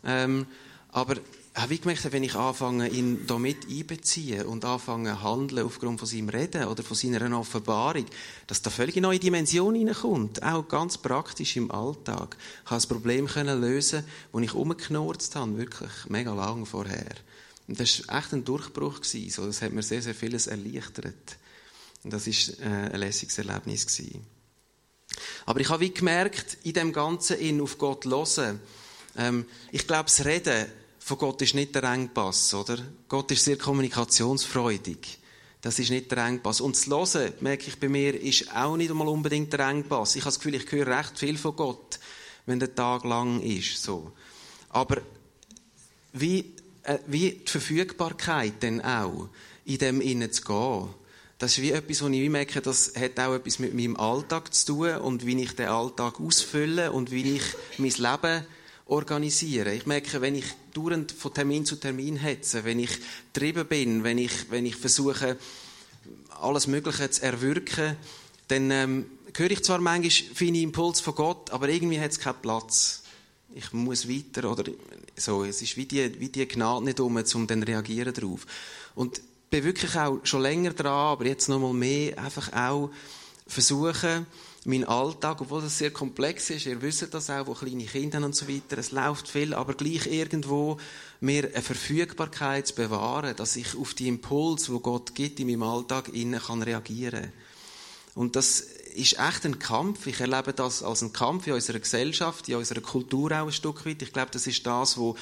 Ähm, 0.04 0.46
aber 0.90 1.16
ich 1.16 1.62
habe 1.62 1.76
gemerkt, 1.76 2.12
wenn 2.12 2.22
ich 2.22 2.34
anfange, 2.34 2.88
ihn 2.88 3.26
damit 3.26 3.68
einbeziehen 3.68 4.46
und 4.46 4.64
anfange 4.64 5.22
handeln 5.22 5.66
aufgrund 5.66 5.98
von 5.98 6.08
seinem 6.08 6.28
Reden 6.28 6.66
oder 6.66 6.82
von 6.82 6.96
seiner 6.96 7.36
Offenbarung, 7.36 8.06
dass 8.46 8.62
da 8.62 8.70
völlig 8.70 8.96
neue 8.96 9.18
Dimension 9.18 9.74
hineinkommt. 9.74 10.42
Auch 10.42 10.68
ganz 10.68 10.98
praktisch 10.98 11.56
im 11.56 11.70
Alltag. 11.70 12.36
Ich 12.64 12.70
habe 12.70 12.76
das 12.76 12.86
Problem 12.86 13.28
lösen, 13.34 14.04
das 14.32 14.42
ich 14.42 14.54
umgeknurzt 14.54 15.34
habe, 15.34 15.58
wirklich 15.58 15.90
mega 16.08 16.32
lang 16.32 16.64
vorher. 16.64 17.14
Und 17.66 17.80
das 17.80 18.06
war 18.06 18.18
echt 18.18 18.32
ein 18.32 18.44
Durchbruch. 18.44 19.00
Das 19.00 19.62
hat 19.62 19.72
mir 19.72 19.82
sehr, 19.82 20.00
sehr 20.00 20.14
vieles 20.14 20.46
erleichtert. 20.46 21.37
Und 22.04 22.12
das 22.12 22.26
ist 22.26 22.60
äh, 22.60 22.64
ein 22.64 23.00
lässiges 23.00 23.38
Erlebnis 23.38 23.86
gewesen. 23.86 24.24
Aber 25.46 25.60
ich 25.60 25.68
habe 25.68 25.80
wie 25.80 25.92
gemerkt, 25.92 26.58
in 26.64 26.74
dem 26.74 26.92
Ganzen 26.92 27.38
in 27.38 27.60
auf 27.60 27.78
Gott 27.78 28.04
hören. 28.04 28.60
Ähm, 29.16 29.46
ich 29.72 29.86
glaube, 29.86 30.04
das 30.04 30.24
Reden 30.24 30.66
von 30.98 31.18
Gott 31.18 31.42
ist 31.42 31.54
nicht 31.54 31.74
der 31.74 31.84
Engpass, 31.84 32.52
oder? 32.54 32.78
Gott 33.08 33.30
ist 33.30 33.44
sehr 33.44 33.56
kommunikationsfreudig. 33.56 35.18
Das 35.60 35.78
ist 35.78 35.90
nicht 35.90 36.10
der 36.10 36.18
Engpass. 36.18 36.60
Und 36.60 36.76
das 36.76 36.86
Hören, 36.86 37.32
merke 37.40 37.68
ich 37.68 37.80
bei 37.80 37.88
mir, 37.88 38.20
ist 38.20 38.54
auch 38.54 38.76
nicht 38.76 38.90
einmal 38.90 39.08
unbedingt 39.08 39.52
der 39.52 39.60
Engpass. 39.68 40.14
Ich 40.14 40.22
habe 40.22 40.28
das 40.28 40.38
Gefühl, 40.38 40.54
ich 40.54 40.70
höre 40.70 40.86
recht 40.86 41.18
viel 41.18 41.36
von 41.36 41.56
Gott, 41.56 41.98
wenn 42.46 42.60
der 42.60 42.74
Tag 42.74 43.04
lang 43.04 43.40
ist, 43.40 43.82
so. 43.82 44.12
Aber 44.68 45.02
wie, 46.12 46.54
äh, 46.82 46.98
wie 47.06 47.32
die 47.32 47.50
Verfügbarkeit 47.50 48.54
dann 48.60 48.80
auch, 48.82 49.28
in 49.64 49.78
dem 49.78 50.00
innen 50.00 50.32
zu 50.32 50.42
gehen, 50.42 50.94
das 51.38 51.52
ist 51.52 51.62
wie 51.62 51.70
etwas, 51.70 52.02
wo 52.02 52.08
ich 52.08 52.28
merke, 52.28 52.60
das 52.60 52.92
hat 52.96 53.18
auch 53.20 53.34
etwas 53.34 53.60
mit 53.60 53.72
meinem 53.72 53.96
Alltag 53.96 54.52
zu 54.52 54.66
tun 54.66 54.96
und 54.96 55.24
wie 55.24 55.40
ich 55.40 55.54
den 55.54 55.68
Alltag 55.68 56.20
ausfülle 56.20 56.90
und 56.90 57.12
wie 57.12 57.36
ich 57.36 57.42
mein 57.78 57.92
Leben 57.92 58.44
organisiere. 58.86 59.72
Ich 59.72 59.86
merke, 59.86 60.20
wenn 60.20 60.34
ich 60.34 60.46
dauernd 60.74 61.12
von 61.12 61.32
Termin 61.32 61.64
zu 61.64 61.76
Termin 61.76 62.16
hetze, 62.16 62.64
wenn 62.64 62.80
ich 62.80 62.90
getrieben 63.32 63.66
bin, 63.68 64.02
wenn 64.02 64.18
ich, 64.18 64.50
wenn 64.50 64.66
ich 64.66 64.74
versuche, 64.74 65.36
alles 66.40 66.66
Mögliche 66.66 67.08
zu 67.08 67.22
erwirken, 67.22 67.96
dann 68.48 68.70
ähm, 68.72 69.06
höre 69.36 69.52
ich 69.52 69.62
zwar 69.62 69.78
manchmal 69.78 70.34
feine 70.34 70.60
Impulse 70.60 71.02
von 71.02 71.14
Gott, 71.14 71.50
aber 71.50 71.68
irgendwie 71.68 72.00
hat 72.00 72.10
es 72.10 72.18
keinen 72.18 72.42
Platz. 72.42 73.04
Ich 73.54 73.72
muss 73.72 74.08
weiter 74.08 74.50
oder 74.50 74.64
so. 75.16 75.44
Es 75.44 75.62
ist 75.62 75.76
wie 75.76 75.86
die, 75.86 76.18
wie 76.18 76.28
die 76.28 76.48
Gnade 76.48 76.84
nicht 76.84 76.98
um, 76.98 77.16
um 77.16 77.46
dann 77.46 77.62
reagieren 77.62 78.12
darauf. 78.12 78.46
Und 78.94 79.20
bin 79.50 79.64
wirklich 79.64 79.96
auch 79.96 80.18
schon 80.24 80.42
länger 80.42 80.72
dran, 80.72 80.92
aber 80.92 81.26
jetzt 81.26 81.48
noch 81.48 81.58
mal 81.58 81.72
mehr, 81.72 82.18
einfach 82.18 82.52
auch 82.52 82.90
versuchen, 83.46 84.26
meinen 84.64 84.84
Alltag, 84.84 85.40
obwohl 85.40 85.62
das 85.62 85.78
sehr 85.78 85.90
komplex 85.90 86.50
ist, 86.50 86.66
ihr 86.66 86.82
wisst 86.82 87.14
das 87.14 87.30
auch, 87.30 87.46
wo 87.46 87.54
kleine 87.54 87.84
Kinder 87.84 88.22
und 88.24 88.34
so 88.34 88.48
weiter, 88.48 88.76
es 88.76 88.90
läuft 88.90 89.28
viel, 89.28 89.54
aber 89.54 89.74
gleich 89.74 90.06
irgendwo 90.06 90.78
mir 91.20 91.44
eine 91.44 91.62
Verfügbarkeit 91.62 92.66
zu 92.66 92.74
bewahren, 92.74 93.34
dass 93.36 93.56
ich 93.56 93.76
auf 93.76 93.94
die 93.94 94.08
Impuls, 94.08 94.70
wo 94.70 94.80
Gott 94.80 95.14
gibt 95.14 95.40
in 95.40 95.46
meinem 95.46 95.62
Alltag, 95.62 96.08
innen 96.12 96.40
kann 96.40 96.62
reagieren. 96.62 97.32
Und 98.14 98.36
das 98.36 98.60
ist 98.60 99.18
echt 99.18 99.46
ein 99.46 99.58
Kampf. 99.58 100.06
Ich 100.06 100.20
erlebe 100.20 100.52
das 100.52 100.82
als 100.82 101.02
einen 101.02 101.12
Kampf 101.12 101.46
in 101.46 101.52
unserer 101.52 101.78
Gesellschaft, 101.78 102.48
in 102.48 102.56
unserer 102.56 102.80
Kultur 102.80 103.30
auch 103.30 103.46
ein 103.46 103.52
Stück 103.52 103.86
weit. 103.86 104.02
Ich 104.02 104.12
glaube, 104.12 104.32
das 104.32 104.46
ist 104.46 104.66
das, 104.66 104.98
was 104.98 105.14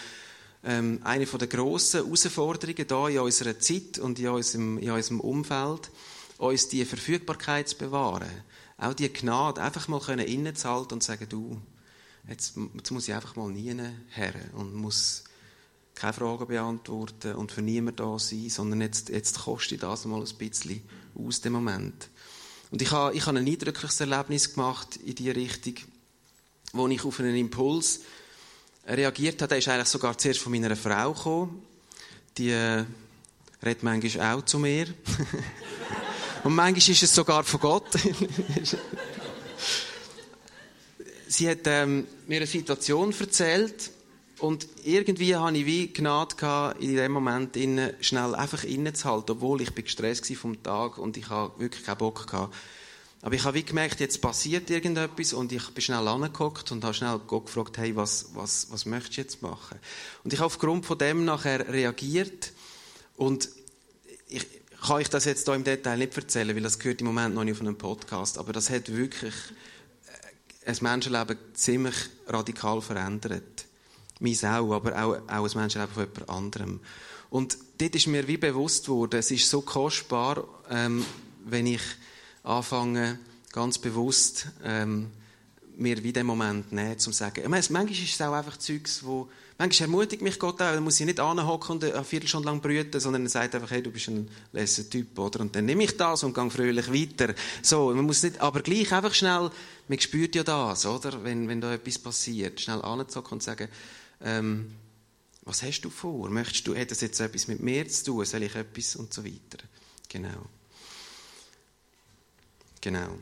ähm, 0.67 1.01
eine 1.05 1.25
der 1.25 1.47
grossen 1.47 2.05
Herausforderungen 2.05 2.77
hier 2.77 3.09
in 3.09 3.19
unserer 3.21 3.59
Zeit 3.59 3.99
und 3.99 4.19
in 4.19 4.29
unserem, 4.29 4.79
in 4.79 4.91
unserem 4.91 5.21
Umfeld, 5.21 5.91
uns 6.39 6.69
die 6.69 6.85
Verfügbarkeit 6.85 7.69
zu 7.69 7.79
bewahren. 7.79 8.29
Auch 8.77 8.93
die 8.93 9.11
Gnade, 9.13 9.63
einfach 9.63 9.89
mal 9.89 10.01
können 10.01 10.27
innezuhalten 10.27 10.95
und 10.95 11.03
sagen, 11.03 11.27
du, 11.29 11.61
jetzt, 12.29 12.57
jetzt 12.75 12.91
muss 12.91 13.09
ich 13.09 13.15
einfach 13.15 13.37
mal 13.37 13.49
nie 13.49 13.75
her 14.11 14.35
und 14.55 14.75
muss 14.75 15.25
keine 15.95 16.13
Fragen 16.13 16.47
beantworten 16.47 17.37
und 17.37 17.53
für 17.53 17.63
niemanden 17.63 17.97
da 17.97 18.19
sein, 18.19 18.51
sondern 18.51 18.83
jetzt, 18.83 19.09
jetzt 19.09 19.39
kostet 19.39 19.83
das 19.83 20.05
mal 20.05 20.21
ein 20.21 20.37
bisschen 20.37 20.83
aus 21.15 21.41
dem 21.41 21.55
Moment. 21.55 22.11
Und 22.71 22.83
ich 22.83 22.91
habe, 22.91 23.15
ich 23.15 23.25
habe 23.25 23.39
ein 23.39 23.47
eindrückliches 23.47 24.01
Erlebnis 24.01 24.53
gemacht 24.53 24.97
in 24.97 25.15
diese 25.15 25.37
Richtung, 25.37 25.75
wo 26.73 26.89
ich 26.89 27.05
auf 27.05 27.21
einen 27.21 27.37
Impuls 27.37 28.01
reagiert 28.87 29.43
hat, 29.43 29.51
der 29.51 29.59
ist 29.59 29.69
eigentlich 29.69 29.89
sogar 29.89 30.17
zuerst 30.17 30.41
von 30.41 30.53
meiner 30.53 30.77
Frau 30.77 31.13
gekommen. 31.13 31.63
Die 32.39 32.51
äh, 32.51 32.85
redet 33.63 33.83
manchmal 33.83 34.35
auch 34.35 34.45
zu 34.45 34.59
mir. 34.59 34.87
Und 36.45 36.55
manchmal 36.55 36.95
ist 36.95 37.03
es 37.03 37.15
sogar 37.15 37.45
von 37.45 37.61
Gott. 37.61 37.89
Sie 41.29 41.51
hat 41.51 41.67
ähm, 41.67 42.07
mir 42.29 42.37
eine 42.37 42.47
Situation 42.47 43.13
erzählt 43.19 43.91
und 44.39 44.69
irgendwie 44.85 45.35
hatte 45.35 45.57
ich 45.57 45.67
wie 45.67 45.93
Gnade 45.93 46.37
gehabt, 46.37 46.81
in 46.81 46.95
dem 46.95 47.11
Moment 47.13 47.59
schnell 48.01 48.35
einfach 48.35 48.63
innezuhalten, 48.65 49.33
obwohl 49.33 49.61
ich 49.61 49.75
gestresst 49.75 50.31
war 50.31 50.37
vom 50.37 50.63
Tag 50.63 50.99
und 50.99 51.17
ich 51.17 51.29
habe 51.29 51.59
wirklich 51.59 51.85
keinen 51.85 51.99
Bock 51.99 52.27
gehabt. 52.27 52.55
Aber 53.23 53.35
ich 53.35 53.45
habe 53.45 53.63
gemerkt, 53.63 54.01
jetzt 54.01 54.21
passiert 54.21 54.71
irgendetwas 54.71 55.33
und 55.33 55.51
ich 55.51 55.69
bin 55.71 55.83
schnell 55.83 56.07
angeguckt 56.07 56.71
und 56.71 56.85
habe 56.85 56.95
schnell 56.95 57.19
Gott 57.27 57.47
gefragt, 57.47 57.79
hey, 57.79 57.97
was, 57.97 58.27
was, 58.35 58.69
was 58.71 58.87
möchtest 58.87 59.17
du 59.17 59.21
jetzt 59.23 59.43
machen? 59.43 59.79
Und 60.23 60.33
ich 60.33 60.39
habe 60.39 60.47
aufgrund 60.47 60.87
von 60.87 60.99
dem 60.99 61.25
nachher 61.25 61.67
reagiert 61.69 62.53
und 63.17 63.49
ich 64.29 64.47
kann 64.81 64.97
euch 64.97 65.09
das 65.09 65.25
jetzt 65.25 65.47
hier 65.47 65.55
im 65.55 65.65
Detail 65.65 65.97
nicht 65.97 66.17
erzählen, 66.17 66.55
weil 66.55 66.63
das 66.63 66.79
gehört 66.79 67.01
im 67.01 67.07
Moment 67.09 67.35
noch 67.35 67.45
nicht 67.45 67.55
auf 67.55 67.61
einem 67.61 67.77
Podcast, 67.77 68.39
aber 68.39 68.53
das 68.53 68.71
hat 68.71 68.95
wirklich 68.95 69.35
äh, 70.65 70.71
ein 70.71 70.77
Menschenleben 70.81 71.39
ziemlich 71.55 71.97
radikal 72.29 72.81
verändert. 72.83 73.65
Meins 74.21 74.45
auch, 74.45 74.73
aber 74.73 75.03
auch, 75.03 75.17
auch 75.29 75.49
ein 75.49 75.59
Menschenleben 75.59 75.95
von 75.95 76.05
jemand 76.05 76.29
anderem. 76.29 76.81
Und 77.31 77.59
dort 77.79 77.95
ist 77.95 78.07
mir 78.07 78.29
wie 78.29 78.37
bewusst 78.37 78.89
worden, 78.89 79.19
es 79.19 79.31
ist 79.31 79.51
so 79.51 79.63
kostbar, 79.63 80.45
ähm, 80.71 81.05
wenn 81.45 81.67
ich 81.67 81.83
anfange, 82.47 83.19
ganz 83.53 83.79
bewusst 83.79 84.49
ähm, 84.65 85.11
mir 85.77 86.03
wie 86.03 86.13
den 86.13 86.27
Moment 86.27 86.73
nehmen, 86.73 86.99
zum 86.99 87.13
sagen. 87.13 87.43
Ich 87.43 87.49
meine, 87.49 87.65
manchmal 87.71 87.91
ist 87.91 88.15
es 88.15 88.21
auch 88.23 88.33
einfach 88.33 88.57
Zeugs, 88.57 89.05
wo 89.05 89.29
manchmal 89.59 89.89
ermutigt 89.89 90.23
mich 90.23 90.39
Gott 90.39 90.55
auch, 90.55 90.73
dann 90.73 90.83
muss 90.83 91.01
ich 91.01 91.07
nicht 91.07 91.21
anhocken 91.21 91.73
und 91.73 91.85
eine 91.85 92.05
Viertelstunde 92.05 92.47
lang 92.49 92.61
brüten, 92.61 92.99
sondern 93.01 93.25
er 93.25 93.29
sagt 93.29 93.55
einfach, 93.55 93.71
hey, 93.71 93.83
du 93.83 93.91
bist 93.91 94.09
ein 94.09 94.29
lässiger 94.53 94.89
Typ, 94.89 95.19
oder? 95.19 95.41
Und 95.41 95.55
dann 95.55 95.67
nehme 95.67 95.85
ich 95.85 95.97
das 95.97 96.23
und 96.23 96.35
gehe 96.35 96.51
fröhlich 96.51 96.93
weiter. 96.93 97.35
So, 97.63 97.93
man 97.93 98.07
muss 98.07 98.23
nicht, 98.23 98.41
aber 98.41 98.61
gleich 98.61 98.93
einfach 98.93 99.13
schnell, 99.13 99.51
man 99.89 100.01
spürt 100.01 100.35
ja 100.35 100.45
das, 100.45 100.87
oder? 100.87 101.23
Wenn, 101.25 101.49
wenn 101.49 101.61
da 101.61 101.75
etwas 101.75 101.99
passiert, 101.99 102.61
schnell 102.61 102.81
anzocken 102.83 103.35
und 103.35 103.43
sagen, 103.43 103.69
ähm, 104.23 104.73
was 105.43 105.63
hast 105.63 105.83
du 105.83 105.91
vor? 105.91 106.31
Möchtest 106.31 106.67
du, 106.67 106.75
hat 106.75 106.91
das 106.91 107.01
jetzt 107.01 107.21
etwas 107.21 107.49
mit 107.49 107.61
mir 107.61 107.87
zu 107.89 108.05
tun? 108.05 108.25
Soll 108.25 108.45
ich 108.45 108.55
etwas 108.55 108.97
und 108.97 109.13
so 109.13 109.25
weiter? 109.25 109.59
Genau. 110.09 110.47
Genau. 112.87 113.19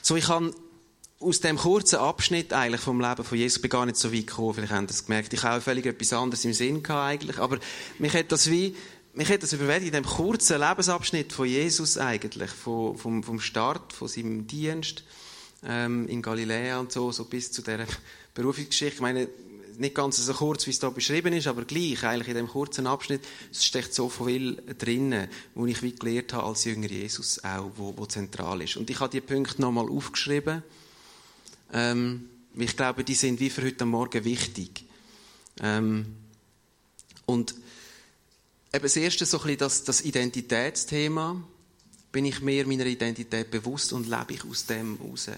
So, 0.00 0.16
ich 0.16 0.26
habe 0.28 0.54
aus 1.18 1.40
dem 1.40 1.58
kurzen 1.58 1.96
Abschnitt 1.96 2.54
eigentlich 2.54 2.80
vom 2.80 2.98
Leben 2.98 3.24
von 3.24 3.36
Jesus 3.36 3.60
bin 3.60 3.68
gar 3.68 3.84
nicht 3.84 3.98
so 3.98 4.10
weit 4.10 4.26
gekommen. 4.26 4.54
Vielleicht 4.54 4.72
haben 4.72 4.86
das 4.86 5.04
gemerkt. 5.04 5.34
Ich 5.34 5.42
habe 5.42 5.60
völlig 5.60 5.84
etwas 5.84 6.14
anderes 6.14 6.42
im 6.46 6.54
Sinn 6.54 6.82
gehabt 6.82 7.10
eigentlich. 7.10 7.38
Aber 7.38 7.58
mich 7.98 8.14
hat 8.14 8.32
das 8.32 8.48
wie, 8.48 8.74
mich 9.12 9.28
hat 9.28 9.42
das 9.42 9.52
überwältigt 9.52 9.94
in 9.94 10.02
dem 10.02 10.10
kurzen 10.10 10.58
Lebensabschnitt 10.58 11.30
von 11.30 11.46
Jesus 11.46 11.98
eigentlich. 11.98 12.50
Vom, 12.52 12.96
vom, 12.96 13.22
vom 13.22 13.38
Start, 13.38 13.92
von 13.92 14.08
seinem 14.08 14.46
Dienst, 14.46 15.04
ähm, 15.62 16.08
in 16.08 16.22
Galiläa 16.22 16.80
und 16.80 16.90
so, 16.90 17.12
so 17.12 17.26
bis 17.26 17.52
zu 17.52 17.60
dieser 17.60 17.84
Berufungsgeschichte. 18.32 18.94
Ich 18.94 19.02
meine, 19.02 19.28
nicht 19.78 19.94
ganz 19.94 20.16
so 20.16 20.32
kurz, 20.32 20.66
wie 20.66 20.70
es 20.70 20.78
da 20.78 20.90
beschrieben 20.90 21.32
ist, 21.32 21.46
aber 21.46 21.64
gleich, 21.64 22.04
eigentlich 22.04 22.28
in 22.28 22.34
dem 22.34 22.48
kurzen 22.48 22.86
Abschnitt, 22.86 23.22
es 23.50 23.64
steckt 23.64 23.94
so 23.94 24.08
viel 24.08 24.62
drinnen, 24.78 25.28
wo 25.54 25.66
ich 25.66 25.82
wie 25.82 25.94
gelernt 25.94 26.32
habe 26.32 26.46
als 26.46 26.64
Jünger 26.64 26.88
Jesus 26.88 27.42
auch, 27.44 27.70
wo, 27.76 27.96
wo 27.96 28.06
zentral 28.06 28.62
ist. 28.62 28.76
Und 28.76 28.90
ich 28.90 29.00
habe 29.00 29.10
die 29.10 29.20
Punkte 29.20 29.60
nochmal 29.60 29.88
aufgeschrieben, 29.88 30.62
ähm, 31.72 32.28
ich 32.54 32.76
glaube, 32.76 33.04
die 33.04 33.14
sind 33.14 33.40
wie 33.40 33.50
für 33.50 33.62
heute 33.62 33.84
Morgen 33.84 34.24
wichtig. 34.24 34.84
Ähm, 35.60 36.16
und 37.26 37.54
eben 38.72 38.82
das 38.82 38.96
erste 38.96 39.24
so 39.24 39.38
ein 39.38 39.42
bisschen 39.44 39.58
das, 39.58 39.84
das 39.84 40.02
Identitätsthema, 40.02 41.42
bin 42.12 42.24
ich 42.24 42.40
mir 42.40 42.66
meiner 42.66 42.86
Identität 42.86 43.50
bewusst 43.50 43.92
und 43.92 44.08
lebe 44.08 44.34
ich 44.34 44.44
aus 44.44 44.66
dem 44.66 44.98
heraus 44.98 45.28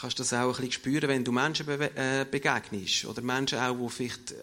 kannst 0.00 0.18
das 0.18 0.32
auch 0.32 0.46
ein 0.46 0.48
bisschen 0.52 0.72
spüren, 0.72 1.08
wenn 1.08 1.24
du 1.24 1.32
Menschen 1.32 1.66
be 1.66 1.90
äh, 1.94 2.24
begegnest. 2.24 3.04
Oder 3.04 3.20
Menschen 3.22 3.58
auch, 3.58 3.76
die 3.76 3.88
vielleicht 3.90 4.32
äh, 4.32 4.36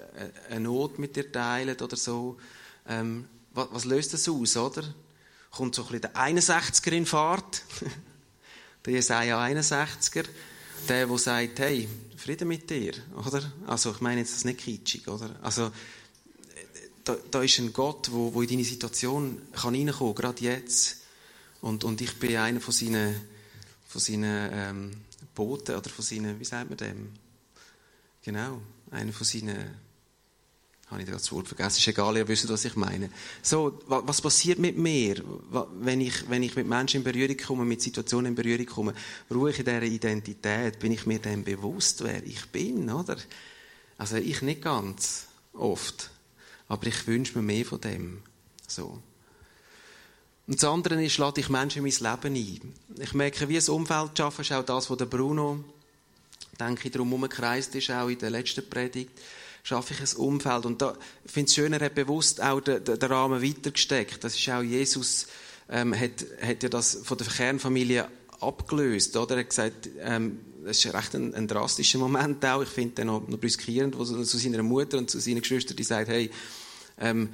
eine 0.52 0.62
Not 0.62 1.00
mit 1.00 1.16
dir 1.16 1.32
teilen 1.32 1.80
oder 1.80 1.96
so. 1.96 2.38
Ähm, 2.88 3.26
was, 3.54 3.68
was, 3.72 3.86
löst 3.86 4.14
das 4.14 4.30
aus, 4.30 4.56
oder? 4.56 4.84
Kommt 5.50 5.74
so 5.74 5.84
ein 5.84 5.88
bisschen 5.88 6.02
der 6.02 6.16
61er 6.16 6.92
in 6.92 7.06
Fahrt. 7.06 7.64
der 8.86 8.94
Jesaja 8.94 9.44
61er. 9.44 10.26
Der, 10.88 11.08
der 11.08 11.18
sagt, 11.18 11.60
hey, 11.60 11.90
Frieden 12.16 12.48
mit 12.48 12.70
dir, 12.70 12.94
oder? 13.26 13.52
Also, 13.66 13.92
ich 13.92 14.02
meine 14.02 14.22
jetzt 14.22 14.36
das 14.36 14.46
nicht 14.46 14.60
kitschig, 14.60 15.08
oder? 15.08 15.36
Also, 15.42 15.72
da, 17.04 17.18
da 17.32 17.42
ist 17.42 17.58
ein 17.58 17.74
Gott, 17.74 18.12
wo, 18.12 18.34
wo 18.34 18.42
in 18.44 18.50
deine 18.50 18.64
Situation 18.64 19.42
kann 19.54 19.74
reinkommen, 19.74 20.14
gerade 20.14 20.44
jetzt. 20.44 20.98
Und, 21.62 21.84
und 21.84 22.00
ich 22.02 22.20
bin 22.20 22.38
einer 22.38 22.62
von 22.62 22.74
seinen, 22.74 23.20
von 23.88 24.02
seinen 24.02 24.50
ähm, 24.54 24.92
Boten 25.38 25.76
oder 25.76 25.90
von 25.90 26.04
seinen, 26.04 26.40
wie 26.40 26.46
sagt 26.46 26.70
man 26.70 26.78
dem? 26.78 27.10
Genau, 28.24 28.60
einer 28.90 29.14
von 29.14 29.26
seinen, 29.26 29.76
habe 30.88 31.04
ich 31.04 31.08
das 31.08 31.32
Wort 31.32 31.48
vergessen, 31.48 31.78
ist 31.78 31.88
egal, 31.88 32.18
ihr 32.18 32.28
wisst, 32.28 32.50
was 32.50 32.66
ich 32.66 32.76
meine. 32.76 33.12
So, 33.44 33.80
was 33.86 34.20
passiert 34.20 34.58
mit 34.58 34.78
mir, 34.78 35.24
wenn 35.80 36.02
ich, 36.02 36.28
wenn 36.28 36.42
ich 36.42 36.56
mit 36.56 36.66
Menschen 36.66 36.98
in 36.98 37.04
Berührung 37.04 37.38
komme, 37.38 37.66
mit 37.66 37.84
Situationen 37.84 38.32
in 38.32 38.36
Berührung 38.36 38.66
komme? 38.66 38.94
Ruhe 39.30 39.52
ich 39.52 39.60
in 39.60 39.66
dieser 39.66 39.84
Identität? 39.84 40.80
Bin 40.80 40.92
ich 40.92 41.06
mir 41.06 41.20
dem 41.20 41.44
bewusst, 41.44 42.04
wer 42.04 42.26
ich 42.26 42.48
bin, 42.48 42.90
oder? 42.90 43.18
Also 44.00 44.16
ich 44.16 44.42
nicht 44.42 44.64
ganz, 44.64 45.28
oft. 45.54 46.10
Aber 46.68 46.88
ich 46.88 47.06
wünsche 47.06 47.38
mir 47.38 47.44
mehr 47.44 47.66
von 47.66 47.80
dem. 47.80 48.24
So. 48.68 49.02
Und 50.48 50.64
das 50.64 50.70
andere 50.70 51.04
ist, 51.04 51.18
lade 51.18 51.42
ich 51.42 51.50
Menschen 51.50 51.86
in 51.86 51.94
mein 51.94 52.12
Leben 52.12 52.36
ein. 52.36 52.74
Ich 53.02 53.14
merke, 53.14 53.50
wie 53.50 53.58
ein 53.58 53.70
Umfeld 53.70 54.18
schaffen, 54.18 54.42
ist 54.42 54.54
auch 54.54 54.64
das, 54.64 54.90
was 54.90 54.98
der 54.98 55.06
Bruno, 55.06 55.64
denke 56.58 56.88
ich, 56.88 56.92
darum 56.92 57.12
umgekreist 57.12 57.76
ist, 57.76 57.92
auch 57.92 58.08
in 58.08 58.18
der 58.18 58.30
letzten 58.30 58.68
Predigt, 58.68 59.12
schaffe 59.64 59.94
ich 59.94 60.00
ein 60.00 60.18
Umfeld. 60.18 60.66
Und 60.66 60.82
da, 60.82 60.96
ich 61.26 61.32
finde 61.32 61.50
es 61.50 61.56
schön, 61.56 61.74
er 61.74 61.82
hat 61.82 61.96
bewusst 61.96 62.42
auch 62.42 62.62
den, 62.62 62.82
den, 62.82 62.98
Rahmen 62.98 63.44
weitergesteckt. 63.44 64.24
Das 64.24 64.36
ist 64.36 64.50
auch 64.50 64.62
Jesus, 64.62 65.28
ähm, 65.70 65.94
hat, 65.94 66.26
hat 66.42 66.64
ja 66.64 66.70
das 66.70 67.00
von 67.04 67.18
der 67.18 67.28
Kernfamilie 67.28 68.08
abgelöst, 68.40 69.18
oder? 69.18 69.36
Er 69.36 69.42
hat 69.42 69.50
gesagt, 69.50 69.90
ähm, 70.00 70.40
das 70.64 70.84
ist 70.84 70.94
recht 70.94 71.14
ein, 71.14 71.34
ein 71.34 71.50
drastischer 71.50 72.00
Moment 72.00 72.46
auch. 72.46 72.62
Ich 72.62 72.70
finde 72.70 72.96
den 72.96 73.08
noch, 73.08 73.28
noch 73.28 73.38
brüskierend, 73.38 73.98
wo 73.98 74.06
zu 74.06 74.38
seiner 74.38 74.64
Mutter 74.64 74.98
und 74.98 75.10
zu 75.10 75.20
seinen 75.20 75.42
Geschwistern, 75.42 75.76
die 75.76 75.84
sagt, 75.84 76.08
hey, 76.08 76.32
ähm, 77.00 77.30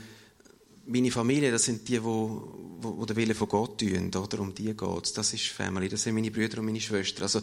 meine 0.86 1.12
Familie, 1.12 1.52
das 1.52 1.64
sind 1.64 1.88
die, 1.88 2.04
wo 2.04 3.06
den 3.06 3.16
Willen 3.16 3.36
von 3.36 3.48
Gott 3.48 3.80
tun, 3.80 4.14
oder? 4.14 4.40
Um 4.40 4.54
die 4.54 4.76
geht 4.76 5.18
Das 5.18 5.34
ist 5.34 5.48
Family, 5.48 5.88
das 5.88 6.04
sind 6.04 6.16
meine 6.16 6.32
Brüder 6.32 6.60
und 6.60 6.66
meine 6.66 6.82
Schwestern. 6.82 7.24
Also, 7.24 7.42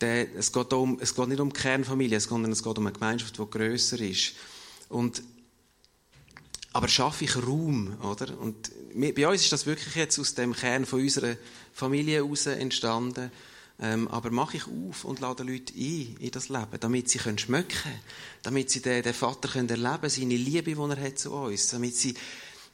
der, 0.00 0.34
es, 0.36 0.52
geht 0.52 0.72
um, 0.72 0.98
es 1.00 1.14
geht 1.14 1.28
nicht 1.28 1.40
um 1.40 1.52
Kernfamilie, 1.52 2.18
geht, 2.18 2.48
es 2.48 2.62
geht 2.62 2.78
um 2.78 2.86
eine 2.86 2.92
Gemeinschaft, 2.92 3.38
die 3.38 3.50
grösser 3.50 4.00
ist. 4.00 4.34
Und, 4.88 5.22
aber 6.72 6.88
schaffe 6.88 7.24
ich 7.24 7.36
Raum, 7.36 7.96
oder? 8.02 8.38
Und 8.38 8.70
bei 8.94 9.26
uns 9.26 9.42
ist 9.42 9.52
das 9.52 9.66
wirklich 9.66 9.94
jetzt 9.94 10.18
aus 10.18 10.34
dem 10.34 10.52
Kern 10.52 10.84
von 10.84 11.00
unserer 11.00 11.36
Familie 11.72 12.16
heraus 12.16 12.46
entstanden. 12.46 13.30
Ähm, 13.78 14.08
aber 14.08 14.30
mache 14.30 14.56
ich 14.56 14.66
auf 14.66 15.04
und 15.04 15.20
lade 15.20 15.42
Leute 15.42 15.74
ein 15.74 16.16
in 16.18 16.30
das 16.30 16.48
Leben, 16.48 16.80
damit 16.80 17.10
sie 17.10 17.18
können 17.18 17.36
schmecken 17.36 17.92
damit 18.42 18.70
sie 18.70 18.80
den, 18.80 19.02
den 19.02 19.12
Vater 19.12 19.48
können 19.48 19.68
erleben 19.68 20.08
seine 20.08 20.36
Liebe, 20.36 20.74
die 20.74 20.80
er 20.80 21.00
hat 21.00 21.18
zu 21.18 21.32
uns, 21.32 21.68
damit 21.68 21.94
sie 21.94 22.14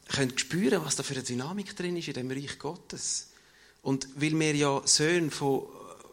können 0.09 0.37
spüren, 0.39 0.85
was 0.85 0.97
da 0.97 1.03
für 1.03 1.15
eine 1.15 1.23
Dynamik 1.23 1.77
drin 1.77 1.97
ist 1.97 2.09
in 2.09 2.15
dem 2.15 2.31
Reich 2.31 2.59
Gottes. 2.59 3.29
Und 3.83 4.09
weil 4.15 4.39
wir 4.39 4.55
ja 4.55 4.83
Söhne 4.85 5.31
von, 5.31 5.67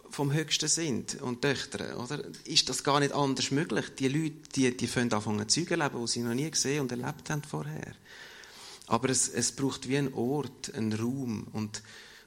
vom 0.09 0.33
Höchsten 0.33 0.67
sind 0.67 1.21
und 1.21 1.41
Töchter, 1.41 1.99
oder, 2.01 2.23
ist 2.45 2.69
das 2.69 2.83
gar 2.83 2.99
nicht 2.99 3.13
anders 3.13 3.51
möglich. 3.51 3.85
Die 3.97 4.07
Leute, 4.07 4.35
die, 4.55 4.75
die 4.75 4.87
fangen 4.87 5.13
anfangen 5.13 5.47
zu 5.47 5.61
leben, 5.61 6.01
die 6.01 6.07
sie 6.07 6.21
noch 6.21 6.33
nie 6.33 6.49
gesehen 6.49 6.81
und 6.81 6.91
erlebt 6.91 7.29
haben 7.29 7.43
vorher. 7.43 7.93
Aber 8.87 9.09
es, 9.09 9.29
es 9.29 9.51
braucht 9.51 9.87
wie 9.87 9.97
einen 9.97 10.13
Ort, 10.13 10.73
einen 10.73 10.93
Raum. 10.93 11.47
Und, 11.53 11.83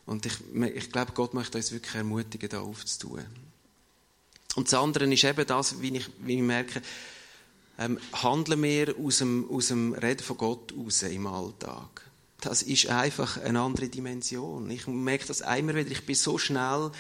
und 0.07 0.27
ich, 0.27 0.35
ich 0.75 0.93
glaube, 0.93 1.13
Gott 1.13 1.35
möchte 1.35 1.59
uns 1.59 1.73
wirklich 1.73 1.97
ermutigen, 1.97 2.49
da 2.49 2.61
aufzutun. 2.61 3.25
Und 4.55 4.71
das 4.71 4.79
andere 4.79 5.13
ist 5.13 5.25
eben 5.25 5.47
das, 5.47 5.81
wie 5.81 5.97
ich, 5.97 6.09
wie 6.21 6.37
ich 6.37 6.43
merke, 6.43 6.83
ähm, 7.83 7.99
handeln 8.13 8.63
wir 8.63 8.95
aus 8.99 9.19
dem, 9.19 9.49
aus 9.51 9.69
dem 9.69 9.93
Reden 9.95 10.23
von 10.23 10.37
Gott 10.37 10.73
raus 10.77 11.03
im 11.03 11.27
Alltag. 11.27 12.11
Das 12.41 12.63
ist 12.63 12.87
einfach 12.87 13.37
eine 13.39 13.61
andere 13.61 13.89
Dimension. 13.89 14.71
Ich 14.71 14.87
merke 14.87 15.27
das 15.27 15.43
einmal 15.43 15.77
wieder. 15.77 15.91
Ich 15.91 16.05
bin 16.05 16.15
so 16.15 16.39
schnell 16.39 16.91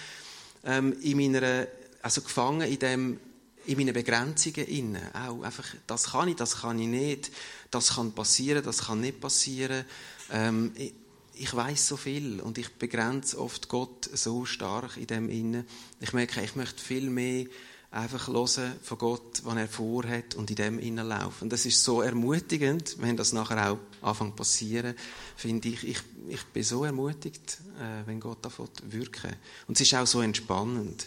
ähm, 0.64 0.96
in 1.00 1.16
meiner, 1.16 1.66
also 2.00 2.20
gefangen 2.22 2.68
in 2.68 2.78
dem, 2.78 3.20
in 3.66 3.76
meinen 3.76 3.92
Begrenzungen 3.92 4.66
inne. 4.66 5.00
Auch 5.14 5.42
einfach, 5.42 5.66
das 5.86 6.12
kann 6.12 6.28
ich, 6.28 6.36
das 6.36 6.60
kann 6.60 6.78
ich 6.78 6.88
nicht. 6.88 7.30
Das 7.70 7.94
kann 7.94 8.12
passieren, 8.12 8.62
das 8.64 8.86
kann 8.86 9.00
nicht 9.00 9.20
passieren. 9.20 9.84
Ähm, 10.30 10.72
ich, 10.76 10.94
ich 11.34 11.54
weiß 11.54 11.88
so 11.88 11.96
viel 11.96 12.40
und 12.40 12.58
ich 12.58 12.74
begrenze 12.74 13.40
oft 13.40 13.68
Gott 13.68 14.08
so 14.12 14.44
stark 14.44 14.96
in 14.96 15.06
dem 15.06 15.28
inne. 15.28 15.64
Ich 16.00 16.12
merke, 16.12 16.42
ich 16.42 16.54
möchte 16.54 16.82
viel 16.82 17.10
mehr 17.10 17.46
einfach 17.92 18.28
hören 18.28 18.72
von 18.82 18.98
Gott, 18.98 19.42
was 19.44 19.56
er 19.56 19.68
vorhat 19.68 20.34
und 20.34 20.48
in 20.50 20.56
dem 20.56 20.78
hineinlaufen. 20.78 21.50
Das 21.50 21.66
ist 21.66 21.84
so 21.84 22.00
ermutigend, 22.00 22.96
wenn 22.98 23.16
das 23.16 23.32
nachher 23.32 23.70
auch 23.70 23.78
anfängt 24.00 24.34
passieren, 24.34 24.94
finde 25.36 25.68
ich, 25.68 25.86
ich, 25.86 25.98
ich 26.28 26.42
bin 26.46 26.62
so 26.62 26.84
ermutigt, 26.84 27.58
äh, 27.78 28.06
wenn 28.06 28.18
Gott 28.18 28.38
davon 28.42 28.68
wirken. 28.84 29.36
Und 29.68 29.78
es 29.78 29.86
ist 29.86 29.94
auch 29.94 30.06
so 30.06 30.22
entspannend. 30.22 31.06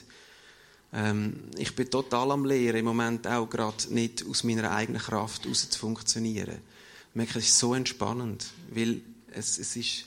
Ähm, 0.94 1.50
ich 1.58 1.76
bin 1.76 1.90
total 1.90 2.32
am 2.32 2.46
Lehren, 2.46 2.78
im 2.78 2.86
Moment 2.86 3.28
auch 3.28 3.50
gerade 3.50 3.92
nicht 3.92 4.24
aus 4.30 4.44
meiner 4.44 4.72
eigenen 4.72 5.02
Kraft 5.02 5.44
heraus 5.44 5.70
zu 5.70 5.80
funktionieren. 5.80 6.60
Ich 7.10 7.16
merke, 7.16 7.40
es 7.40 7.48
ist 7.48 7.58
so 7.58 7.74
entspannend, 7.74 8.46
weil 8.70 9.02
es, 9.32 9.58
es 9.58 9.76
ist, 9.76 10.06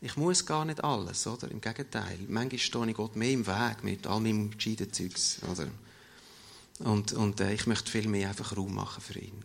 ich 0.00 0.16
muss 0.16 0.46
gar 0.46 0.64
nicht 0.64 0.84
alles, 0.84 1.26
oder? 1.26 1.50
Im 1.50 1.60
Gegenteil. 1.60 2.18
Manchmal 2.28 2.58
stehe 2.58 2.90
ich 2.90 2.96
Gott 2.96 3.16
mehr 3.16 3.32
im 3.32 3.46
Weg 3.46 3.82
mit 3.82 4.06
all 4.06 4.20
meinem 4.20 4.52
gescheiten 4.52 4.92
Zeugs, 4.92 5.38
oder? 5.50 5.66
Und, 6.78 7.12
und 7.12 7.40
äh, 7.40 7.52
ich 7.52 7.66
möchte 7.66 7.90
viel 7.90 8.08
mehr 8.08 8.28
einfach 8.28 8.56
Raum 8.56 8.74
machen 8.74 9.02
für 9.02 9.18
ihn. 9.18 9.44